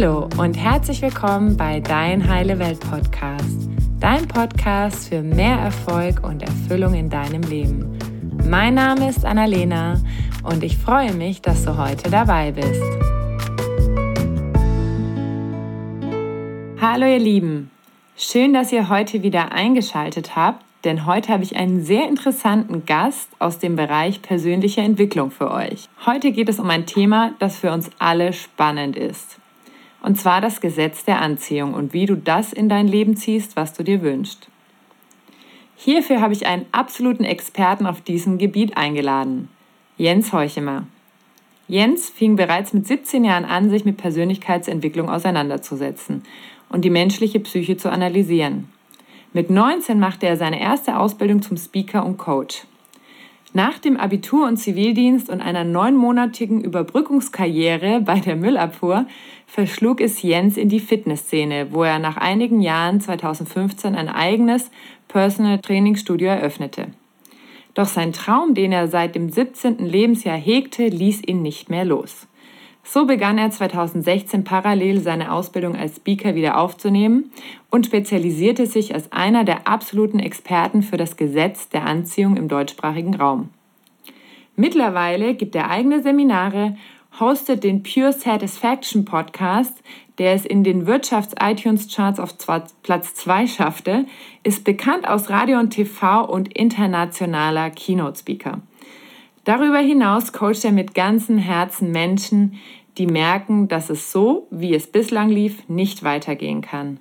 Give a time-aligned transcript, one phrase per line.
[0.00, 3.68] Hallo und herzlich willkommen bei Dein Heile Welt Podcast,
[4.00, 7.98] dein Podcast für mehr Erfolg und Erfüllung in deinem Leben.
[8.48, 10.00] Mein Name ist Annalena
[10.42, 12.82] und ich freue mich, dass du heute dabei bist.
[16.80, 17.70] Hallo ihr Lieben,
[18.16, 23.28] schön, dass ihr heute wieder eingeschaltet habt, denn heute habe ich einen sehr interessanten Gast
[23.38, 25.90] aus dem Bereich persönliche Entwicklung für euch.
[26.06, 29.36] Heute geht es um ein Thema, das für uns alle spannend ist.
[30.02, 33.72] Und zwar das Gesetz der Anziehung und wie du das in dein Leben ziehst, was
[33.74, 34.48] du dir wünschst.
[35.76, 39.48] Hierfür habe ich einen absoluten Experten auf diesem Gebiet eingeladen,
[39.96, 40.86] Jens Heuchemer.
[41.68, 46.24] Jens fing bereits mit 17 Jahren an, sich mit Persönlichkeitsentwicklung auseinanderzusetzen
[46.68, 48.68] und die menschliche Psyche zu analysieren.
[49.32, 52.64] Mit 19 machte er seine erste Ausbildung zum Speaker und Coach.
[53.52, 59.06] Nach dem Abitur und Zivildienst und einer neunmonatigen Überbrückungskarriere bei der Müllabfuhr
[59.48, 64.70] verschlug es Jens in die Fitnessszene, wo er nach einigen Jahren 2015 ein eigenes
[65.08, 66.88] Personal Training Studio eröffnete.
[67.74, 69.78] Doch sein Traum, den er seit dem 17.
[69.78, 72.28] Lebensjahr hegte, ließ ihn nicht mehr los.
[72.92, 77.30] So begann er 2016 parallel seine Ausbildung als Speaker wieder aufzunehmen
[77.70, 83.14] und spezialisierte sich als einer der absoluten Experten für das Gesetz der Anziehung im deutschsprachigen
[83.14, 83.50] Raum.
[84.56, 86.76] Mittlerweile gibt er eigene Seminare,
[87.20, 89.80] hostet den Pure Satisfaction Podcast,
[90.18, 92.34] der es in den Wirtschafts-iTunes-Charts auf
[92.82, 94.04] Platz 2 schaffte,
[94.42, 98.62] ist bekannt aus Radio und TV und internationaler Keynote-Speaker.
[99.44, 102.58] Darüber hinaus coacht er mit ganzem Herzen Menschen,
[102.98, 106.98] die merken, dass es so, wie es bislang lief, nicht weitergehen kann.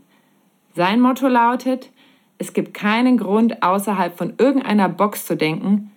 [0.76, 1.92] Sein Motto lautet,
[2.38, 5.92] es gibt keinen Grund, außerhalb von irgendeiner Box zu denken,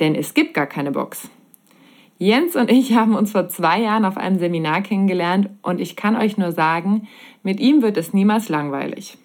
[0.00, 1.30] denn es gibt gar keine Box.
[2.18, 6.16] Jens und ich haben uns vor zwei Jahren auf einem Seminar kennengelernt und ich kann
[6.16, 7.08] euch nur sagen,
[7.42, 9.18] mit ihm wird es niemals langweilig.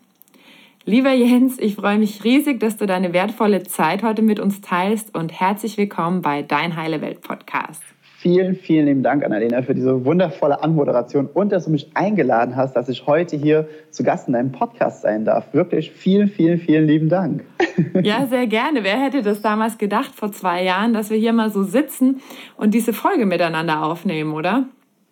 [0.85, 5.13] Lieber Jens, ich freue mich riesig, dass du deine wertvolle Zeit heute mit uns teilst
[5.13, 7.83] und herzlich willkommen bei Dein Heile Welt Podcast.
[8.21, 12.75] Vielen, vielen lieben Dank, Annalena, für diese wundervolle Anmoderation und dass du mich eingeladen hast,
[12.75, 15.53] dass ich heute hier zu Gast in deinem Podcast sein darf.
[15.53, 17.45] Wirklich vielen, vielen, vielen lieben Dank.
[18.03, 18.83] Ja, sehr gerne.
[18.83, 22.19] Wer hätte das damals gedacht vor zwei Jahren, dass wir hier mal so sitzen
[22.57, 24.65] und diese Folge miteinander aufnehmen, oder?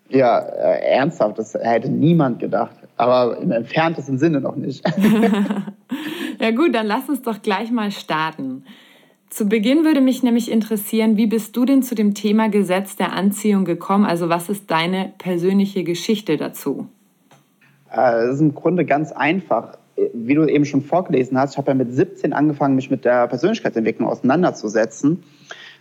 [0.09, 2.75] Ja, äh, ernsthaft, das hätte niemand gedacht.
[2.97, 4.83] Aber im entferntesten Sinne noch nicht.
[6.41, 8.65] ja gut, dann lass uns doch gleich mal starten.
[9.29, 13.13] Zu Beginn würde mich nämlich interessieren, wie bist du denn zu dem Thema Gesetz der
[13.13, 14.05] Anziehung gekommen?
[14.05, 16.87] Also was ist deine persönliche Geschichte dazu?
[17.95, 19.77] Äh, ist im Grunde ganz einfach.
[20.13, 23.27] Wie du eben schon vorgelesen hast, ich habe ja mit 17 angefangen, mich mit der
[23.27, 25.23] Persönlichkeitsentwicklung auseinanderzusetzen.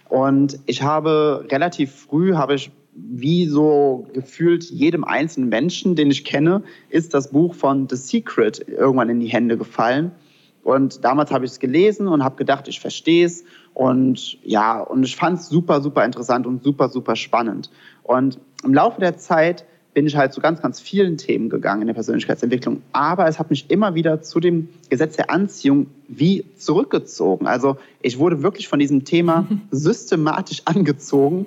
[0.09, 6.25] Und ich habe relativ früh, habe ich wie so gefühlt jedem einzelnen Menschen, den ich
[6.25, 10.13] kenne, ist das Buch von The Secret irgendwann in die Hände gefallen.
[10.67, 13.45] Und damals habe ich es gelesen und habe gedacht, ich verstehe es.
[13.73, 17.71] Und ja, und ich fand es super, super interessant und super, super spannend.
[18.03, 21.87] Und im Laufe der Zeit bin ich halt zu ganz, ganz vielen Themen gegangen in
[21.87, 22.83] der Persönlichkeitsentwicklung.
[22.93, 27.47] Aber es hat mich immer wieder zu dem Gesetz der Anziehung wie zurückgezogen.
[27.47, 31.47] Also ich wurde wirklich von diesem Thema systematisch angezogen,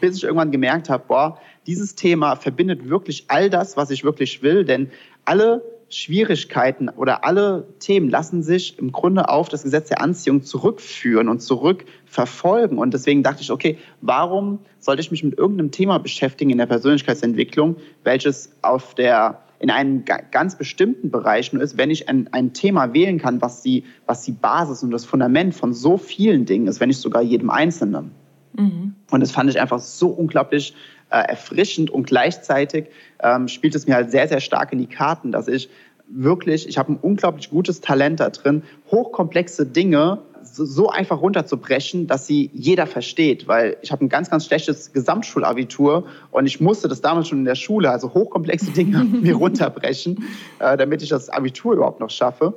[0.00, 4.40] bis ich irgendwann gemerkt habe, boah, dieses Thema verbindet wirklich all das, was ich wirklich
[4.44, 4.64] will.
[4.64, 4.88] Denn
[5.24, 5.64] alle
[5.94, 11.40] Schwierigkeiten oder alle Themen lassen sich im Grunde auf das Gesetz der Anziehung zurückführen und
[11.40, 12.78] zurückverfolgen.
[12.78, 16.66] Und deswegen dachte ich, okay, warum sollte ich mich mit irgendeinem Thema beschäftigen in der
[16.66, 22.52] Persönlichkeitsentwicklung, welches auf der in einem ganz bestimmten Bereich nur ist, wenn ich ein, ein
[22.52, 26.66] Thema wählen kann, was die, was die Basis und das Fundament von so vielen Dingen
[26.66, 28.10] ist, wenn nicht sogar jedem Einzelnen.
[28.54, 28.94] Mhm.
[29.10, 30.74] Und das fand ich einfach so unglaublich
[31.12, 32.86] äh, erfrischend und gleichzeitig
[33.22, 35.68] ähm, spielt es mir halt sehr, sehr stark in die Karten, dass ich
[36.08, 42.26] wirklich, ich habe ein unglaublich gutes Talent da drin, hochkomplexe Dinge so einfach runterzubrechen, dass
[42.26, 47.00] sie jeder versteht, weil ich habe ein ganz, ganz schlechtes Gesamtschulabitur und ich musste das
[47.00, 50.24] damals schon in der Schule, also hochkomplexe Dinge mir runterbrechen,
[50.58, 52.54] äh, damit ich das Abitur überhaupt noch schaffe.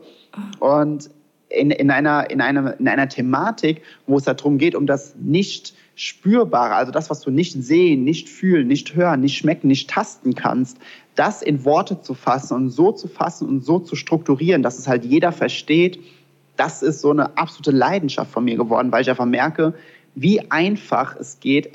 [0.59, 1.09] Und
[1.55, 5.73] in, in, einer, in, einer, in einer Thematik, wo es darum geht, um das nicht
[5.95, 10.35] Spürbare, also das, was du nicht sehen, nicht fühlen, nicht hören, nicht schmecken, nicht tasten
[10.35, 10.77] kannst,
[11.15, 14.87] das in Worte zu fassen und so zu fassen und so zu strukturieren, dass es
[14.87, 15.99] halt jeder versteht,
[16.57, 19.73] das ist so eine absolute Leidenschaft von mir geworden, weil ich einfach merke,
[20.15, 21.71] wie einfach es geht.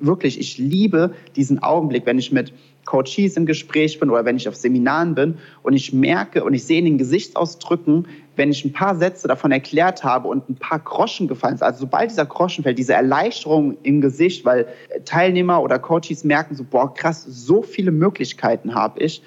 [0.00, 2.52] Wirklich, ich liebe diesen Augenblick, wenn ich mit
[2.84, 6.64] Coaches im Gespräch bin oder wenn ich auf Seminaren bin und ich merke und ich
[6.64, 8.06] sehe in den Gesichtsausdrücken,
[8.36, 11.80] wenn ich ein paar Sätze davon erklärt habe und ein paar Groschen gefallen sind, also
[11.80, 14.66] sobald dieser Groschen fällt, diese Erleichterung im Gesicht, weil
[15.04, 19.22] Teilnehmer oder Coaches merken so, boah, krass, so viele Möglichkeiten habe ich,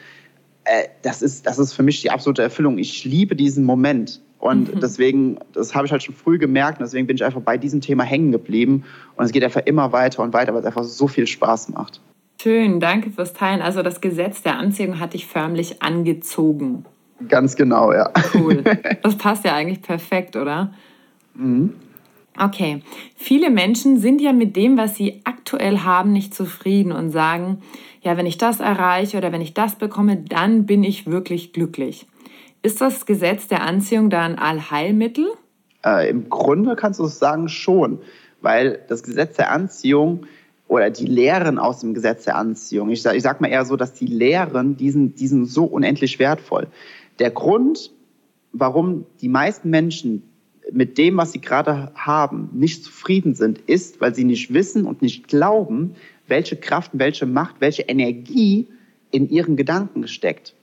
[0.65, 2.77] äh, das, ist, das ist für mich die absolute Erfüllung.
[2.77, 4.19] Ich liebe diesen Moment.
[4.39, 4.79] Und mhm.
[4.79, 7.81] deswegen, das habe ich halt schon früh gemerkt, und deswegen bin ich einfach bei diesem
[7.81, 8.83] Thema hängen geblieben.
[9.15, 12.01] Und es geht einfach immer weiter und weiter, weil es einfach so viel Spaß macht.
[12.41, 13.61] Schön, danke fürs Teilen.
[13.61, 16.85] Also das Gesetz der Anziehung hat dich förmlich angezogen.
[17.29, 18.11] Ganz genau, ja.
[18.33, 18.63] Cool.
[19.01, 20.73] Das passt ja eigentlich perfekt, oder?
[21.33, 21.73] Mhm.
[22.37, 22.81] Okay.
[23.15, 27.61] Viele Menschen sind ja mit dem, was sie aktuell haben, nicht zufrieden und sagen,
[28.01, 32.05] ja, wenn ich das erreiche oder wenn ich das bekomme, dann bin ich wirklich glücklich.
[32.61, 35.27] Ist das Gesetz der Anziehung da ein Allheilmittel?
[35.85, 37.99] Äh, Im Grunde kannst du es sagen schon,
[38.41, 40.25] weil das Gesetz der Anziehung
[40.67, 43.75] oder die Lehren aus dem Gesetz der Anziehung, ich sage ich sag mal eher so,
[43.75, 46.67] dass die Lehren, die sind, die sind so unendlich wertvoll.
[47.19, 47.91] Der Grund,
[48.51, 50.23] warum die meisten Menschen
[50.71, 55.01] mit dem, was sie gerade haben, nicht zufrieden sind, ist, weil sie nicht wissen und
[55.01, 55.95] nicht glauben,
[56.27, 58.67] welche Kraft, welche Macht, welche Energie
[59.11, 60.55] in ihren Gedanken steckt.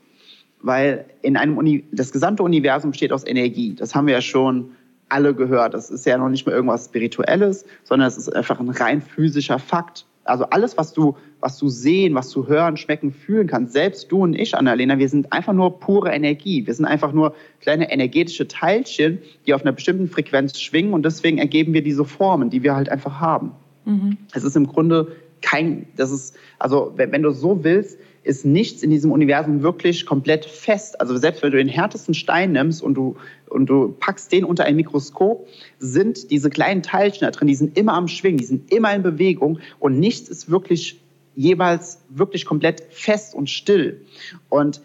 [0.60, 3.74] Weil in einem Uni das gesamte Universum besteht aus Energie.
[3.74, 4.72] Das haben wir ja schon
[5.12, 5.74] alle gehört.
[5.74, 9.58] Das ist ja noch nicht mehr irgendwas Spirituelles, sondern es ist einfach ein rein physischer
[9.58, 10.06] Fakt.
[10.24, 14.22] Also alles, was du, was du sehen, was du hören, schmecken, fühlen kannst, selbst du
[14.22, 16.64] und ich, Annalena, wir sind einfach nur pure Energie.
[16.66, 21.38] Wir sind einfach nur kleine energetische Teilchen, die auf einer bestimmten Frequenz schwingen und deswegen
[21.38, 23.52] ergeben wir diese Formen, die wir halt einfach haben.
[23.84, 24.16] Mhm.
[24.32, 28.82] Es ist im Grunde kein, das ist, also wenn, wenn du so willst, ist nichts
[28.82, 31.00] in diesem Universum wirklich komplett fest.
[31.00, 33.16] Also selbst wenn du den härtesten Stein nimmst und du,
[33.48, 35.48] und du packst den unter ein Mikroskop,
[35.78, 39.02] sind diese kleinen Teilchen da drin, die sind immer am Schwingen, die sind immer in
[39.02, 41.00] Bewegung und nichts ist wirklich
[41.34, 44.02] jeweils wirklich komplett fest und still.
[44.48, 44.80] Und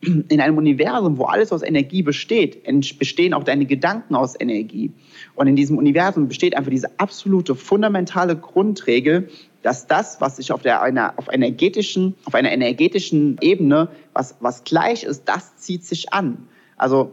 [0.00, 2.62] in einem Universum, wo alles aus Energie besteht,
[2.98, 4.92] bestehen auch deine Gedanken aus Energie.
[5.34, 9.28] Und in diesem Universum besteht einfach diese absolute fundamentale Grundregel,
[9.62, 14.64] dass das, was sich auf, der, einer, auf, energetischen, auf einer energetischen Ebene, was, was
[14.64, 16.48] gleich ist, das zieht sich an.
[16.76, 17.12] Also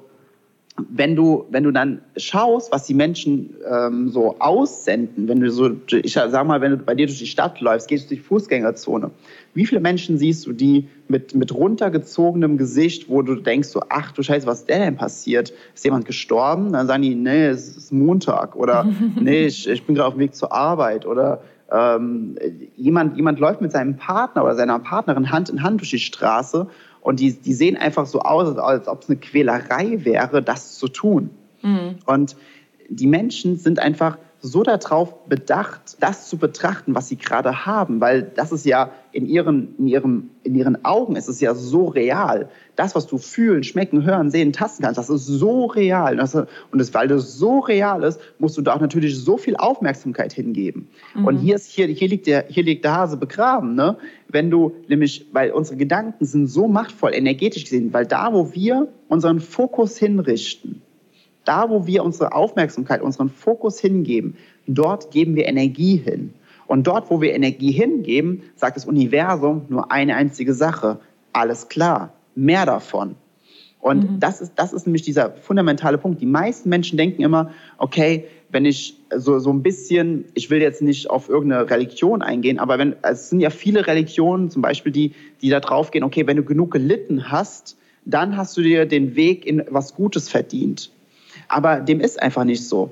[0.89, 5.71] wenn du, wenn du dann schaust, was die Menschen ähm, so aussenden, wenn du so,
[5.91, 8.27] ich sag mal, wenn du bei dir durch die Stadt läufst, gehst du durch die
[8.27, 9.09] Fußgängerzone,
[9.55, 14.11] wie viele Menschen siehst du, die mit, mit runtergezogenem Gesicht, wo du denkst so, ach
[14.11, 15.51] du Scheiße, was ist denn passiert?
[15.73, 16.73] Ist jemand gestorben?
[16.73, 18.87] Dann sagen die, nee, es ist Montag oder
[19.19, 21.41] nee, ich, ich bin gerade auf dem Weg zur Arbeit oder
[21.71, 22.37] ähm,
[22.75, 26.67] jemand, jemand läuft mit seinem Partner oder seiner Partnerin Hand in Hand durch die Straße
[27.01, 30.87] und die, die sehen einfach so aus, als ob es eine Quälerei wäre, das zu
[30.87, 31.29] tun.
[31.61, 31.97] Mhm.
[32.05, 32.35] Und
[32.89, 38.23] die Menschen sind einfach so darauf bedacht, das zu betrachten, was sie gerade haben, weil
[38.23, 42.49] das ist ja in ihren, in, ihrem, in ihren Augen ist es ja so real.
[42.77, 46.13] Das, was du fühlen, schmecken, hören, sehen, tasten kannst, das ist so real.
[46.13, 49.35] Und, das, und das, weil das so real ist, musst du da auch natürlich so
[49.35, 50.87] viel Aufmerksamkeit hingeben.
[51.15, 51.25] Mhm.
[51.25, 53.75] Und hier, ist, hier, hier, liegt der, hier liegt der Hase begraben.
[53.75, 53.97] Ne?
[54.29, 58.87] Wenn du nämlich, weil unsere Gedanken sind so machtvoll, energetisch gesehen, weil da, wo wir
[59.09, 60.81] unseren Fokus hinrichten,
[61.45, 64.37] da, wo wir unsere Aufmerksamkeit, unseren Fokus hingeben,
[64.67, 66.33] dort geben wir Energie hin.
[66.67, 70.99] Und dort, wo wir Energie hingeben, sagt das Universum nur eine einzige Sache.
[71.31, 73.15] Alles klar, mehr davon.
[73.79, 74.19] Und mhm.
[74.19, 76.21] das, ist, das ist nämlich dieser fundamentale Punkt.
[76.21, 80.81] Die meisten Menschen denken immer, okay, wenn ich so, so ein bisschen, ich will jetzt
[80.81, 85.13] nicht auf irgendeine Religion eingehen, aber wenn, es sind ja viele Religionen zum Beispiel, die,
[85.41, 89.15] die da drauf gehen, okay, wenn du genug gelitten hast, dann hast du dir den
[89.15, 90.91] Weg in was Gutes verdient.
[91.49, 92.91] Aber dem ist einfach nicht so.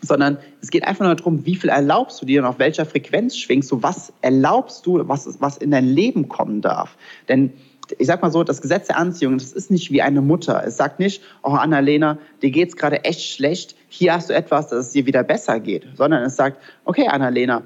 [0.00, 3.36] Sondern es geht einfach nur darum, wie viel erlaubst du dir und auf welcher Frequenz
[3.36, 6.96] schwingst du, was erlaubst du, was, was in dein Leben kommen darf.
[7.28, 7.52] Denn
[7.98, 10.62] ich sag mal so, das Gesetz der Anziehung, das ist nicht wie eine Mutter.
[10.66, 14.86] Es sagt nicht, oh Annalena, dir geht's gerade echt schlecht, hier hast du etwas, dass
[14.86, 15.86] es dir wieder besser geht.
[15.94, 17.62] Sondern es sagt, okay Annalena,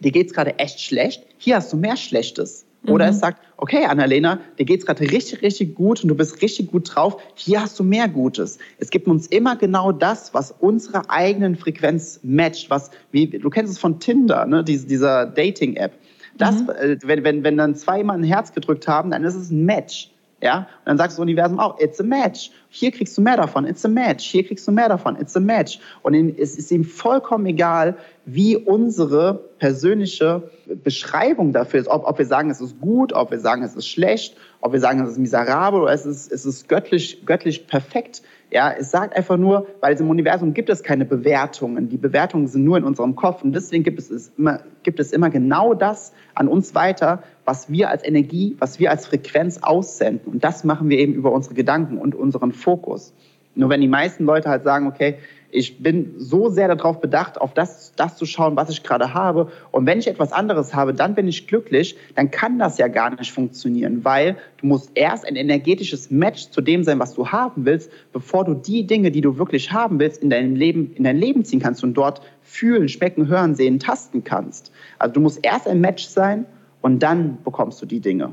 [0.00, 2.66] dir geht's gerade echt schlecht, hier hast du mehr Schlechtes.
[2.88, 3.10] Oder mhm.
[3.12, 6.92] es sagt, okay, Annalena, dir geht's gerade richtig, richtig gut und du bist richtig gut
[6.92, 7.22] drauf.
[7.34, 8.58] Hier hast du mehr Gutes.
[8.78, 12.70] Es gibt uns immer genau das, was unserer eigenen Frequenz matcht.
[12.70, 14.64] Was, wie, du kennst es von Tinder, ne?
[14.64, 15.92] Dies, dieser Dating-App.
[16.38, 16.70] Das, mhm.
[16.70, 19.64] äh, wenn, wenn, wenn dann zwei mal ein Herz gedrückt haben, dann ist es ein
[19.64, 20.12] Match.
[20.42, 20.58] Ja?
[20.58, 22.50] Und dann sagt das Universum auch, it's a match.
[22.68, 24.24] Hier kriegst du mehr davon, it's a match.
[24.24, 25.78] Hier kriegst du mehr davon, it's a match.
[26.02, 30.50] Und es ist ihm vollkommen egal, wie unsere persönliche
[30.82, 33.86] Beschreibung dafür ist, ob, ob wir sagen, es ist gut, ob wir sagen, es ist
[33.86, 38.22] schlecht, ob wir sagen, es ist miserabel oder es ist, es ist göttlich, göttlich perfekt.
[38.52, 41.88] Ja, es sagt einfach nur, weil im Universum gibt es keine Bewertungen.
[41.88, 45.30] Die Bewertungen sind nur in unserem Kopf und deswegen gibt es immer, gibt es immer
[45.30, 50.32] genau das an uns weiter, was wir als Energie, was wir als Frequenz aussenden.
[50.32, 53.12] Und das machen wir eben über unsere Gedanken und unseren Fokus.
[53.56, 55.16] Nur wenn die meisten Leute halt sagen, okay,
[55.52, 59.52] ich bin so sehr darauf bedacht, auf das, das zu schauen, was ich gerade habe.
[59.70, 61.96] Und wenn ich etwas anderes habe, dann bin ich glücklich.
[62.14, 66.62] Dann kann das ja gar nicht funktionieren, weil du musst erst ein energetisches Match zu
[66.62, 70.22] dem sein, was du haben willst, bevor du die Dinge, die du wirklich haben willst,
[70.22, 74.24] in dein Leben, in dein Leben ziehen kannst und dort fühlen, schmecken, hören, sehen, tasten
[74.24, 74.72] kannst.
[74.98, 76.46] Also du musst erst ein Match sein
[76.80, 78.32] und dann bekommst du die Dinge.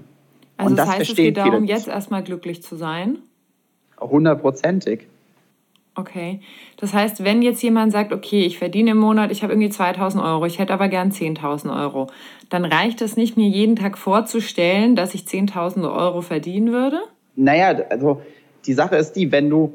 [0.55, 3.19] Also und das, das heißt, es geht darum, jetzt erstmal glücklich zu sein?
[3.99, 5.07] Hundertprozentig.
[5.95, 6.39] Okay.
[6.77, 10.23] Das heißt, wenn jetzt jemand sagt, okay, ich verdiene im Monat, ich habe irgendwie 2000
[10.23, 12.07] Euro, ich hätte aber gern 10.000 Euro,
[12.49, 17.01] dann reicht es nicht, mir jeden Tag vorzustellen, dass ich 10.000 Euro verdienen würde?
[17.35, 18.21] Naja, also
[18.65, 19.73] die Sache ist die, wenn du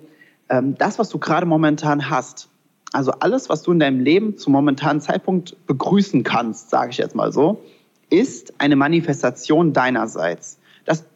[0.48, 2.48] ähm, das, was du gerade momentan hast,
[2.92, 7.14] also alles, was du in deinem Leben zum momentanen Zeitpunkt begrüßen kannst, sage ich jetzt
[7.14, 7.60] mal so,
[8.08, 10.58] ist eine Manifestation deinerseits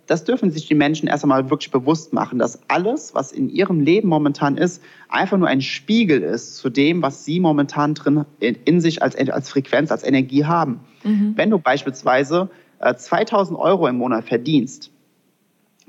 [0.08, 3.80] das, dürfen sich die Menschen erst einmal wirklich bewusst machen, dass alles, was in ihrem
[3.80, 8.56] Leben momentan ist, einfach nur ein Spiegel ist zu dem, was sie momentan drin in,
[8.64, 10.80] in sich als, als Frequenz, als Energie haben.
[11.04, 11.34] Mhm.
[11.36, 12.48] Wenn du beispielsweise
[12.80, 14.90] äh, 2000 Euro im Monat verdienst,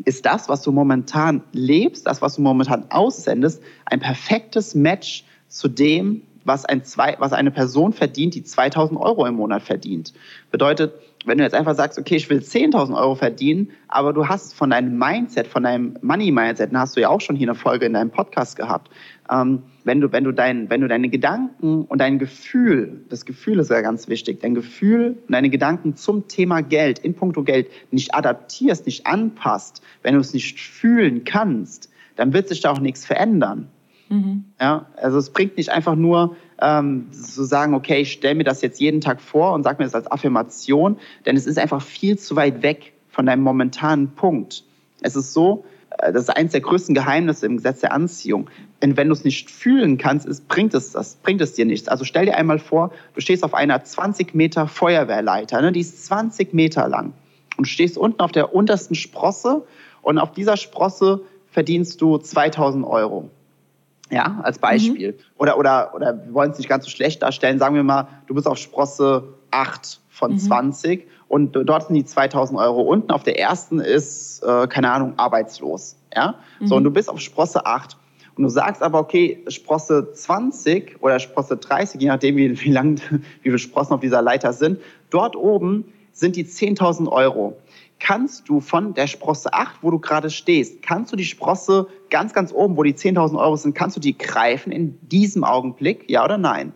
[0.03, 5.69] ist das, was du momentan lebst, das, was du momentan aussendest, ein perfektes Match zu
[5.69, 10.13] dem, was, ein zwei, was eine Person verdient, die 2000 Euro im Monat verdient.
[10.51, 10.93] Bedeutet,
[11.25, 14.69] wenn du jetzt einfach sagst, okay, ich will 10.000 Euro verdienen, aber du hast von
[14.69, 18.09] deinem Mindset, von deinem Money-Mindset, hast du ja auch schon hier eine Folge in deinem
[18.09, 18.89] Podcast gehabt,
[19.29, 23.59] ähm, wenn, du, wenn, du dein, wenn du deine Gedanken und dein Gefühl, das Gefühl
[23.59, 27.67] ist ja ganz wichtig, dein Gefühl und deine Gedanken zum Thema Geld, in puncto Geld,
[27.91, 32.79] nicht adaptierst, nicht anpasst, wenn du es nicht fühlen kannst, dann wird sich da auch
[32.79, 33.67] nichts verändern.
[34.09, 34.45] Mhm.
[34.59, 38.61] Ja, also es bringt nicht einfach nur ähm, zu sagen, okay, ich stelle mir das
[38.61, 42.17] jetzt jeden Tag vor und sage mir das als Affirmation, denn es ist einfach viel
[42.17, 44.63] zu weit weg von deinem momentanen Punkt.
[45.01, 45.65] Es ist so,
[45.97, 48.49] äh, das ist eines der größten Geheimnisse im Gesetz der Anziehung.
[48.83, 51.87] Und wenn du es nicht fühlen kannst, ist, bringt, es das, bringt es dir nichts.
[51.87, 56.05] Also stell dir einmal vor, du stehst auf einer 20 Meter Feuerwehrleiter, ne, die ist
[56.05, 57.13] 20 Meter lang
[57.57, 59.63] und stehst unten auf der untersten Sprosse
[60.01, 63.29] und auf dieser Sprosse verdienst du 2000 Euro.
[64.11, 65.11] Ja, als Beispiel.
[65.11, 65.17] Mhm.
[65.37, 67.59] Oder, oder, oder wir wollen es nicht ganz so schlecht darstellen.
[67.59, 70.39] Sagen wir mal, du bist auf Sprosse 8 von mhm.
[70.39, 72.81] 20 und dort sind die 2000 Euro.
[72.81, 75.95] Unten auf der ersten ist, äh, keine Ahnung, arbeitslos.
[76.15, 76.35] Ja?
[76.59, 76.67] Mhm.
[76.67, 77.97] So, und du bist auf Sprosse 8.
[78.35, 82.99] Und du sagst aber, okay, Sprosse 20 oder Sprosse 30, je nachdem, wie, wie lang,
[83.11, 87.57] wie viele Sprossen auf dieser Leiter sind, dort oben sind die 10.000 Euro
[87.99, 92.33] kannst du von der Sprosse 8, wo du gerade stehst, kannst du die Sprosse ganz,
[92.33, 96.23] ganz oben, wo die 10.000 Euro sind, kannst du die greifen in diesem Augenblick, ja
[96.23, 96.73] oder nein?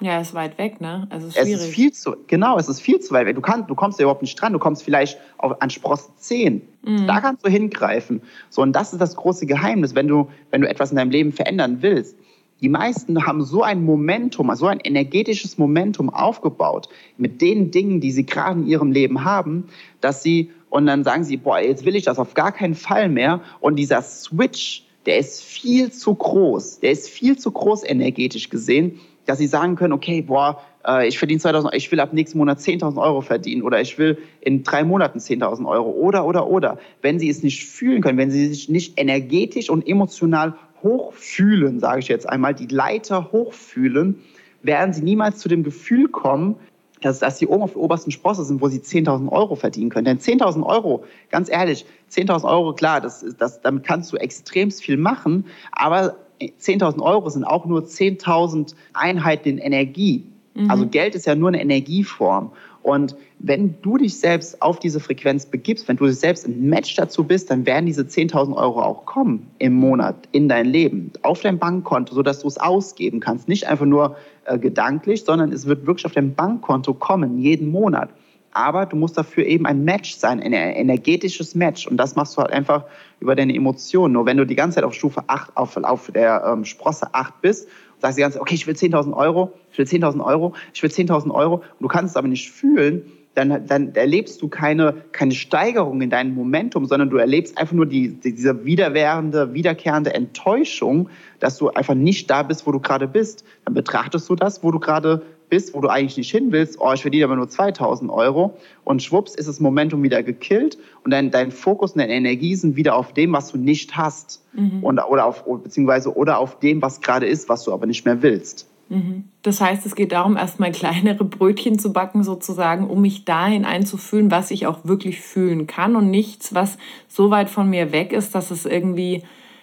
[0.00, 1.08] Ja, ist weit weg, ne?
[1.10, 1.54] Also ist schwierig.
[1.54, 3.34] Es ist viel zu, genau, es ist viel zu weit weg.
[3.34, 4.52] Du, kannst, du kommst ja überhaupt nicht dran.
[4.52, 6.62] Du kommst vielleicht auf, an Sprosse 10.
[6.82, 7.06] Mhm.
[7.08, 8.22] Da kannst du hingreifen.
[8.48, 11.32] So, und das ist das große Geheimnis, wenn du, wenn du etwas in deinem Leben
[11.32, 12.16] verändern willst.
[12.60, 18.10] Die meisten haben so ein Momentum, so ein energetisches Momentum aufgebaut mit den Dingen, die
[18.10, 19.68] sie gerade in ihrem Leben haben,
[20.00, 23.08] dass sie, und dann sagen sie, boah, jetzt will ich das auf gar keinen Fall
[23.08, 23.40] mehr.
[23.60, 28.98] Und dieser Switch, der ist viel zu groß, der ist viel zu groß energetisch gesehen,
[29.24, 32.58] dass sie sagen können, okay, boah, äh, ich verdiene 2000, ich will ab nächsten Monat
[32.58, 36.78] 10.000 Euro verdienen oder ich will in drei Monaten 10.000 Euro oder, oder, oder.
[37.02, 42.00] Wenn sie es nicht fühlen können, wenn sie sich nicht energetisch und emotional hochfühlen, sage
[42.00, 44.22] ich jetzt einmal, die Leiter hochfühlen,
[44.62, 46.56] werden sie niemals zu dem Gefühl kommen,
[47.00, 50.04] dass, dass sie oben auf der obersten Sprosse sind, wo sie 10.000 Euro verdienen können.
[50.04, 54.96] Denn 10.000 Euro, ganz ehrlich, 10.000 Euro, klar, das, das, damit kannst du extrem viel
[54.96, 60.24] machen, aber 10.000 Euro sind auch nur 10.000 Einheiten in Energie.
[60.54, 60.70] Mhm.
[60.70, 62.52] Also Geld ist ja nur eine Energieform.
[62.88, 67.22] Und wenn du dich selbst auf diese Frequenz begibst, wenn du selbst ein Match dazu
[67.22, 71.58] bist, dann werden diese 10.000 Euro auch kommen im Monat in dein Leben, auf dein
[71.58, 73.46] Bankkonto, sodass du es ausgeben kannst.
[73.46, 74.16] Nicht einfach nur
[74.46, 78.08] äh, gedanklich, sondern es wird wirklich auf dein Bankkonto kommen, jeden Monat.
[78.52, 81.86] Aber du musst dafür eben ein Match sein, ein energetisches Match.
[81.86, 82.84] Und das machst du halt einfach
[83.20, 84.14] über deine Emotionen.
[84.14, 87.42] Nur wenn du die ganze Zeit auf Stufe 8, auf, auf der ähm, Sprosse 8
[87.42, 90.90] bist sagst ganze Zeit, okay, ich will 10.000 Euro, ich will 10.000 Euro, ich will
[90.90, 93.02] 10.000 Euro und du kannst es aber nicht fühlen,
[93.34, 97.86] dann, dann erlebst du keine, keine Steigerung in deinem Momentum, sondern du erlebst einfach nur
[97.86, 103.06] die, die, diese wiederwährende, wiederkehrende Enttäuschung, dass du einfach nicht da bist, wo du gerade
[103.06, 103.44] bist.
[103.64, 106.92] Dann betrachtest du das, wo du gerade bist, wo du eigentlich nicht hin willst, oh,
[106.92, 111.30] ich verdiene aber nur 2000 Euro und schwupps ist das Momentum wieder gekillt und dein,
[111.30, 114.82] dein Fokus und deine Energie sind wieder auf dem, was du nicht hast mhm.
[114.82, 118.22] und, oder auf, beziehungsweise oder auf dem, was gerade ist, was du aber nicht mehr
[118.22, 118.68] willst.
[118.88, 119.24] Mhm.
[119.42, 124.30] Das heißt, es geht darum, erstmal kleinere Brötchen zu backen, sozusagen, um mich dahin einzufühlen,
[124.30, 128.34] was ich auch wirklich fühlen kann und nichts, was so weit von mir weg ist,
[128.34, 129.22] dass es irgendwie,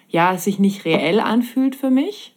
[0.10, 2.35] ja, sich nicht reell anfühlt für mich.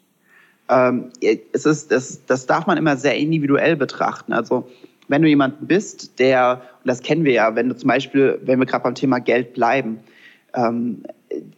[0.69, 1.11] Ähm,
[1.53, 4.33] es ist, das, das darf man immer sehr individuell betrachten.
[4.33, 4.69] Also,
[5.09, 8.59] wenn du jemand bist, der, und das kennen wir ja, wenn du zum Beispiel, wenn
[8.59, 10.01] wir gerade beim Thema Geld bleiben,
[10.55, 11.03] ähm,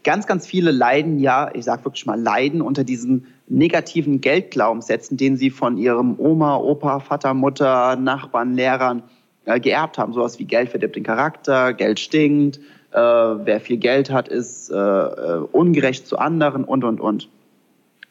[0.04, 5.36] ganz, ganz viele leiden ja, ich sage wirklich mal, leiden unter diesen negativen Geldglaubenssätzen, den
[5.36, 9.02] sie von ihrem Oma, Opa, Vater, Mutter, Nachbarn, Lehrern
[9.44, 10.12] äh, geerbt haben.
[10.12, 12.58] Sowas wie Geld verdirbt den Charakter, Geld stinkt,
[12.92, 17.28] äh, wer viel Geld hat, ist äh, äh ungerecht zu anderen und, und, und.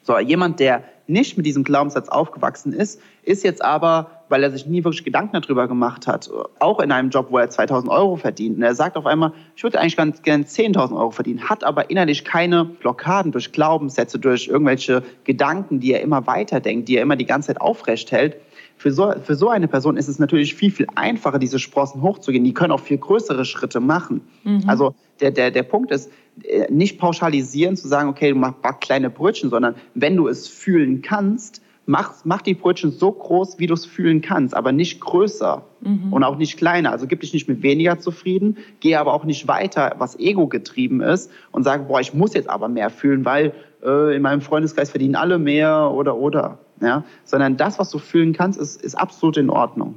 [0.09, 4.65] So, jemand, der nicht mit diesem Glaubenssatz aufgewachsen ist, ist jetzt aber, weil er sich
[4.65, 8.57] nie wirklich Gedanken darüber gemacht hat, auch in einem Job, wo er 2000 Euro verdient.
[8.57, 11.91] Und er sagt auf einmal, ich würde eigentlich ganz gerne 10.000 Euro verdienen, hat aber
[11.91, 17.15] innerlich keine Blockaden durch Glaubenssätze, durch irgendwelche Gedanken, die er immer weiterdenkt, die er immer
[17.15, 18.37] die ganze Zeit aufrecht hält.
[18.77, 22.43] Für so, für so eine Person ist es natürlich viel, viel einfacher, diese Sprossen hochzugehen.
[22.43, 24.21] Die können auch viel größere Schritte machen.
[24.43, 24.63] Mhm.
[24.65, 26.11] Also der, der, der Punkt ist,
[26.43, 30.47] äh, nicht pauschalisieren, zu sagen, okay, du machst back kleine Brötchen, sondern wenn du es
[30.47, 35.01] fühlen kannst, mach, mach die Brötchen so groß, wie du es fühlen kannst, aber nicht
[35.01, 36.13] größer mhm.
[36.13, 36.91] und auch nicht kleiner.
[36.91, 41.01] Also gib dich nicht mit weniger zufrieden, geh aber auch nicht weiter, was ego getrieben
[41.01, 44.91] ist und sag, boah, ich muss jetzt aber mehr fühlen, weil äh, in meinem Freundeskreis
[44.91, 46.59] verdienen alle mehr oder oder.
[46.79, 47.03] Ja?
[47.25, 49.95] Sondern das, was du fühlen kannst, ist, ist absolut in Ordnung.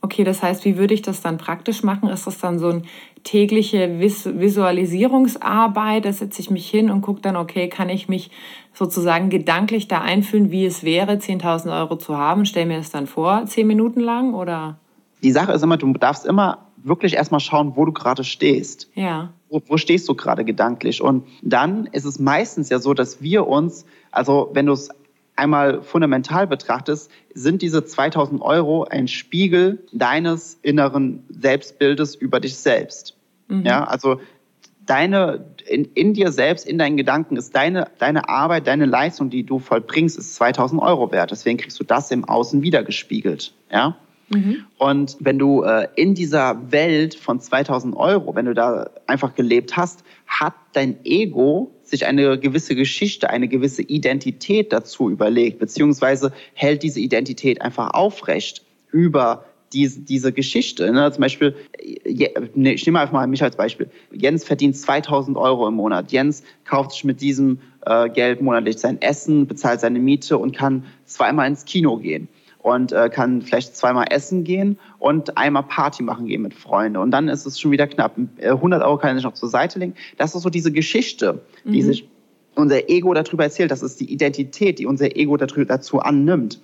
[0.00, 2.10] Okay, das heißt, wie würde ich das dann praktisch machen?
[2.10, 2.82] Ist das dann so eine
[3.24, 6.04] tägliche Vis Visualisierungsarbeit?
[6.04, 8.30] Da setze ich mich hin und gucke dann, okay, kann ich mich
[8.72, 12.46] sozusagen gedanklich da einfühlen, wie es wäre, 10.000 Euro zu haben?
[12.46, 14.78] Stell mir das dann vor, zehn Minuten lang oder?
[15.22, 18.90] Die Sache ist immer, du darfst immer wirklich erstmal schauen, wo du gerade stehst.
[18.94, 19.32] Ja.
[19.48, 21.02] Wo, wo stehst du gerade gedanklich?
[21.02, 24.90] Und dann ist es meistens ja so, dass wir uns, also wenn du es
[25.36, 33.16] einmal fundamental betrachtest, sind diese 2000 Euro ein Spiegel deines inneren Selbstbildes über dich selbst.
[33.48, 33.66] Mhm.
[33.66, 34.20] Ja, also
[34.86, 39.44] deine, in, in dir selbst, in deinen Gedanken ist deine, deine Arbeit, deine Leistung, die
[39.44, 41.30] du vollbringst, ist 2000 Euro wert.
[41.30, 43.52] Deswegen kriegst du das im Außen wiedergespiegelt.
[43.70, 43.96] Ja.
[44.28, 44.64] Mhm.
[44.78, 49.76] Und wenn du äh, in dieser Welt von 2000 Euro, wenn du da einfach gelebt
[49.76, 56.82] hast, hat dein Ego sich eine gewisse Geschichte, eine gewisse Identität dazu überlegt, beziehungsweise hält
[56.82, 60.90] diese Identität einfach aufrecht über diese, diese Geschichte.
[60.92, 61.10] Ne?
[61.12, 61.54] Zum Beispiel,
[62.54, 63.88] ne, ich nehme einfach mal mich als Beispiel.
[64.12, 66.12] Jens verdient 2000 Euro im Monat.
[66.12, 70.84] Jens kauft sich mit diesem äh, Geld monatlich sein Essen, bezahlt seine Miete und kann
[71.04, 72.28] zweimal ins Kino gehen
[72.64, 76.96] und äh, kann vielleicht zweimal essen gehen und einmal Party machen gehen mit Freunden.
[76.96, 78.16] Und dann ist es schon wieder knapp.
[78.42, 79.92] 100 äh, Euro kann sich noch zur Seite legen.
[80.16, 81.86] Das ist so diese Geschichte, die mhm.
[81.86, 82.08] sich
[82.54, 83.70] unser Ego darüber erzählt.
[83.70, 86.58] Das ist die Identität, die unser Ego dazu annimmt.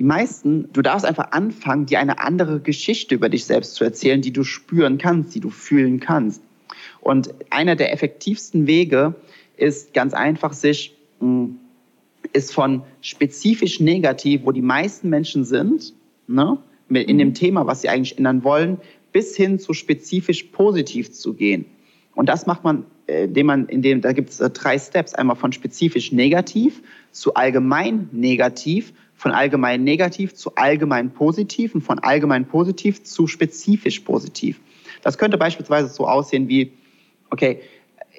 [0.00, 4.22] Die meisten, du darfst einfach anfangen, dir eine andere Geschichte über dich selbst zu erzählen,
[4.22, 6.42] die du spüren kannst, die du fühlen kannst.
[7.00, 9.14] Und einer der effektivsten Wege
[9.56, 11.58] ist ganz einfach, sich mh, hm,
[12.34, 15.94] ist von spezifisch negativ, wo die meisten Menschen sind,
[16.26, 16.58] ne,
[16.90, 17.34] in dem mhm.
[17.34, 18.78] Thema, was sie eigentlich ändern wollen,
[19.12, 21.64] bis hin zu spezifisch positiv zu gehen.
[22.14, 25.14] Und das macht man, äh, indem man, indem, da gibt es äh, drei Steps.
[25.14, 31.98] Einmal von spezifisch negativ zu allgemein negativ, von allgemein negativ zu allgemein positiv und von
[32.00, 34.60] allgemein positiv zu spezifisch positiv.
[35.02, 36.72] Das könnte beispielsweise so aussehen wie,
[37.30, 37.60] okay,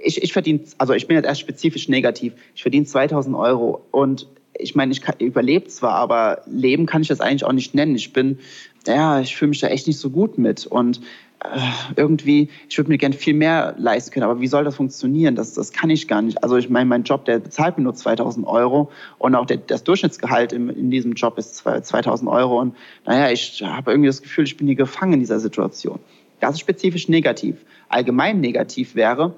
[0.06, 4.28] ich, ich verdiene, also ich bin jetzt erst spezifisch negativ, ich verdiene 2000 Euro und
[4.58, 7.96] ich meine, ich überlebe zwar, aber leben kann ich das eigentlich auch nicht nennen.
[7.96, 8.40] Ich bin,
[8.88, 11.02] ja, ich fühle mich da echt nicht so gut mit und
[11.44, 11.60] äh,
[11.98, 15.36] irgendwie, ich würde mir gern viel mehr leisten können, aber wie soll das funktionieren?
[15.36, 16.42] Das, das kann ich gar nicht.
[16.42, 19.84] Also ich meine, mein Job, der bezahlt mir nur 2000 Euro und auch der, das
[19.84, 24.46] Durchschnittsgehalt in, in diesem Job ist 2000 Euro und naja, ich habe irgendwie das Gefühl,
[24.46, 26.00] ich bin hier gefangen in dieser Situation.
[26.40, 27.58] Das ist spezifisch negativ.
[27.90, 29.36] Allgemein negativ wäre,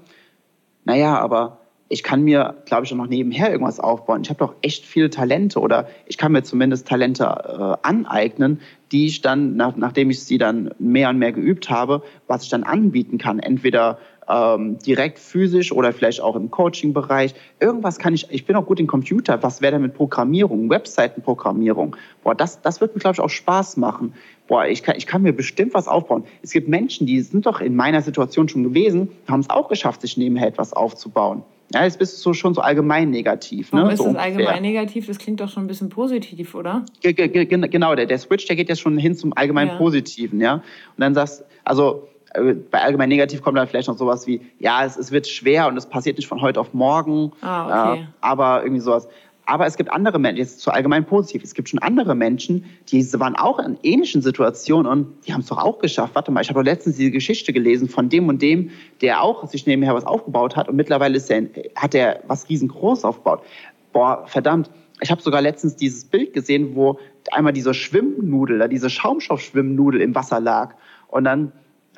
[0.87, 4.21] naja, aber ich kann mir, glaube ich, auch noch nebenher irgendwas aufbauen.
[4.21, 8.61] Ich habe doch echt viele Talente oder ich kann mir zumindest Talente äh, aneignen,
[8.93, 12.49] die ich dann, nach, nachdem ich sie dann mehr und mehr geübt habe, was ich
[12.49, 13.39] dann anbieten kann.
[13.39, 17.33] Entweder ähm, direkt physisch oder vielleicht auch im Coaching-Bereich.
[17.59, 19.41] Irgendwas kann ich, ich bin auch gut in Computer.
[19.43, 21.95] Was wäre denn mit Programmierung, Webseitenprogrammierung?
[22.23, 24.13] Boah, das, das wird mir, glaube ich, auch Spaß machen.
[24.47, 26.23] Boah, ich kann, ich kann mir bestimmt was aufbauen.
[26.41, 30.01] Es gibt Menschen, die sind doch in meiner Situation schon gewesen, haben es auch geschafft,
[30.01, 31.43] sich nebenher etwas aufzubauen.
[31.73, 33.73] Ja, jetzt bist du so, schon so allgemein negativ.
[33.73, 33.93] Warum ne?
[33.93, 35.07] ist so das allgemein negativ?
[35.07, 36.85] Das klingt doch schon ein bisschen positiv, oder?
[37.01, 39.75] Ge genau, der, der Switch, der geht jetzt schon hin zum allgemein ja.
[39.75, 40.55] Positiven, ja.
[40.55, 40.63] Und
[40.97, 45.11] dann sagst also bei allgemein negativ kommt dann vielleicht noch sowas wie, ja, es, es
[45.11, 48.01] wird schwer und es passiert nicht von heute auf morgen, ah, okay.
[48.01, 49.07] äh, aber irgendwie sowas.
[49.45, 53.01] Aber es gibt andere Menschen, jetzt zu allgemein positiv, es gibt schon andere Menschen, die
[53.13, 56.15] waren auch in ähnlichen Situationen und die haben es doch auch geschafft.
[56.15, 59.47] Warte mal, ich habe doch letztens diese Geschichte gelesen von dem und dem, der auch
[59.47, 61.43] sich nebenher was aufgebaut hat und mittlerweile ist er,
[61.75, 63.41] hat er was riesengroß aufgebaut.
[63.93, 64.69] Boah, verdammt.
[64.99, 66.99] Ich habe sogar letztens dieses Bild gesehen, wo
[67.31, 70.75] einmal diese Schwimmnudel, diese Schaumstoffschwimmnudel im Wasser lag.
[71.07, 71.53] Und dann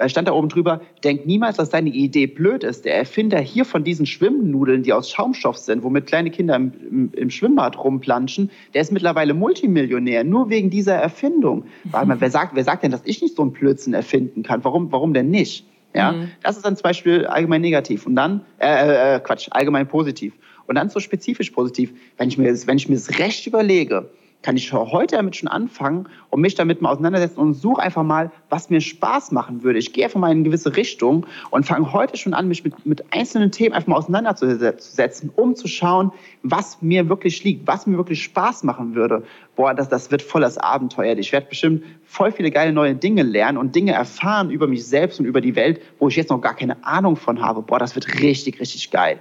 [0.07, 2.85] stand da oben drüber, denk niemals, dass deine Idee blöd ist.
[2.85, 7.11] Der Erfinder hier von diesen Schwimmnudeln, die aus Schaumstoff sind, womit kleine Kinder im, im,
[7.13, 11.65] im Schwimmbad rumplanschen, der ist mittlerweile Multimillionär, nur wegen dieser Erfindung.
[11.85, 14.63] Warte mal, wer sagt, wer sagt denn, dass ich nicht so einen Blödsinn erfinden kann?
[14.63, 15.65] Warum, warum denn nicht?
[15.93, 16.29] Ja, mhm.
[16.43, 20.33] das ist dann zum Beispiel allgemein negativ und dann, äh, äh, Quatsch, allgemein positiv.
[20.67, 24.55] Und dann so spezifisch positiv, wenn ich mir wenn ich mir das recht überlege, kann
[24.55, 28.69] ich heute damit schon anfangen und mich damit mal auseinandersetzen und suche einfach mal, was
[28.69, 29.79] mir Spaß machen würde.
[29.79, 32.85] Ich gehe einfach mal in eine gewisse Richtung und fange heute schon an, mich mit,
[32.85, 37.97] mit einzelnen Themen einfach mal auseinanderzusetzen, um zu schauen, was mir wirklich liegt, was mir
[37.97, 39.23] wirklich Spaß machen würde.
[39.57, 41.17] Boah, das, das wird voll das Abenteuer.
[41.17, 45.19] Ich werde bestimmt voll viele geile neue Dinge lernen und Dinge erfahren über mich selbst
[45.19, 47.61] und über die Welt, wo ich jetzt noch gar keine Ahnung von habe.
[47.61, 49.19] Boah, das wird richtig, richtig geil.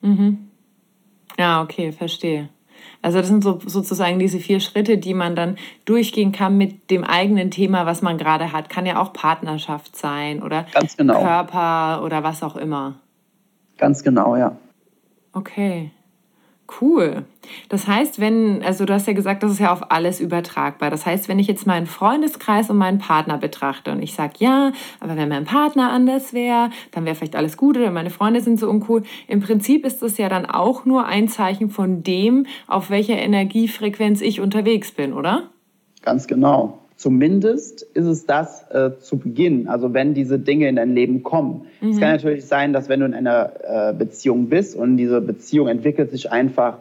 [0.00, 0.48] Mhm.
[1.38, 2.50] Ja, okay, verstehe.
[3.02, 7.04] Also das sind so, sozusagen diese vier Schritte, die man dann durchgehen kann mit dem
[7.04, 8.68] eigenen Thema, was man gerade hat.
[8.68, 11.20] Kann ja auch Partnerschaft sein oder genau.
[11.20, 12.96] Körper oder was auch immer.
[13.78, 14.56] Ganz genau, ja.
[15.32, 15.90] Okay.
[16.80, 17.24] Cool.
[17.68, 20.90] Das heißt, wenn, also du hast ja gesagt, das ist ja auf alles übertragbar.
[20.90, 24.72] Das heißt, wenn ich jetzt meinen Freundeskreis und meinen Partner betrachte und ich sage, ja,
[25.00, 28.58] aber wenn mein Partner anders wäre, dann wäre vielleicht alles gut oder meine Freunde sind
[28.58, 29.02] so uncool.
[29.26, 34.20] Im Prinzip ist das ja dann auch nur ein Zeichen von dem, auf welcher Energiefrequenz
[34.20, 35.50] ich unterwegs bin, oder?
[36.02, 36.79] Ganz genau.
[37.00, 41.62] Zumindest ist es das äh, zu Beginn, also wenn diese Dinge in dein Leben kommen.
[41.80, 41.92] Mhm.
[41.92, 45.68] Es kann natürlich sein, dass wenn du in einer äh, Beziehung bist und diese Beziehung
[45.68, 46.76] entwickelt sich einfach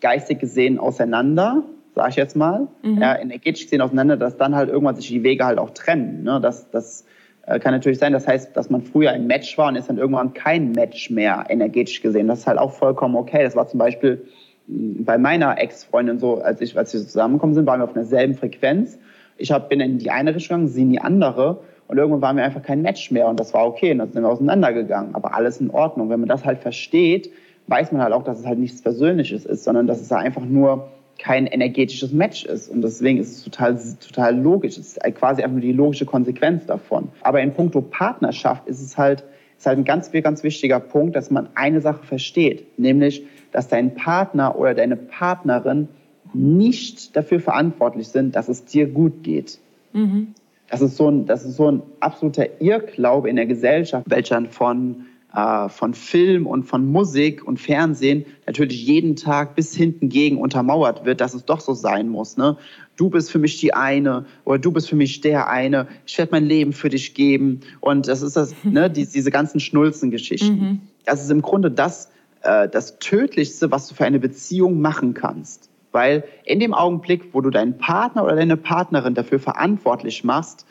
[0.00, 1.64] geistig gesehen auseinander,
[1.96, 3.02] sag ich jetzt mal, mhm.
[3.02, 6.22] ja, energetisch gesehen auseinander, dass dann halt irgendwann sich die Wege halt auch trennen.
[6.22, 6.38] Ne?
[6.40, 7.04] Das, das
[7.44, 9.98] äh, kann natürlich sein, das heißt, dass man früher ein Match war und ist dann
[9.98, 12.28] irgendwann kein Match mehr energetisch gesehen.
[12.28, 13.42] Das ist halt auch vollkommen okay.
[13.42, 14.24] Das war zum Beispiel
[14.68, 18.34] hm, bei meiner Ex-Freundin so, als, ich, als wir zusammengekommen sind, waren wir auf derselben
[18.34, 19.00] Frequenz.
[19.36, 21.60] Ich hab, bin in die eine Richtung gegangen, sie in die andere.
[21.86, 24.22] Und irgendwann waren wir einfach kein Match mehr und das war okay und dann sind
[24.22, 25.14] wir auseinandergegangen.
[25.14, 26.08] Aber alles in Ordnung.
[26.08, 27.30] Wenn man das halt versteht,
[27.66, 30.88] weiß man halt auch, dass es halt nichts Persönliches ist, sondern dass es einfach nur
[31.18, 32.68] kein energetisches Match ist.
[32.68, 34.78] Und deswegen ist es total, total logisch.
[34.78, 37.08] Es ist halt quasi einfach nur die logische Konsequenz davon.
[37.22, 39.24] Aber in puncto Partnerschaft ist es halt,
[39.56, 42.78] ist halt ein ganz, ganz wichtiger Punkt, dass man eine Sache versteht.
[42.78, 45.88] Nämlich, dass dein Partner oder deine Partnerin
[46.34, 49.58] nicht dafür verantwortlich sind, dass es dir gut geht.
[49.92, 50.34] Mhm.
[50.68, 55.06] Das, ist so ein, das ist so ein absoluter Irrglaube in der Gesellschaft, welcher von,
[55.34, 61.04] äh, von Film und von Musik und Fernsehen natürlich jeden Tag bis hinten gegen untermauert
[61.04, 62.36] wird, dass es doch so sein muss.
[62.36, 62.56] Ne?
[62.96, 65.86] Du bist für mich die eine oder du bist für mich der eine.
[66.06, 67.60] Ich werde mein Leben für dich geben.
[67.80, 70.58] Und das ist das, ne, die, diese ganzen Schnulzengeschichten.
[70.58, 70.80] Mhm.
[71.04, 72.10] Das ist im Grunde das,
[72.42, 75.68] äh, das Tödlichste, was du für eine Beziehung machen kannst.
[75.94, 80.66] Weil in dem Augenblick, wo du deinen Partner oder deine Partnerin dafür verantwortlich machst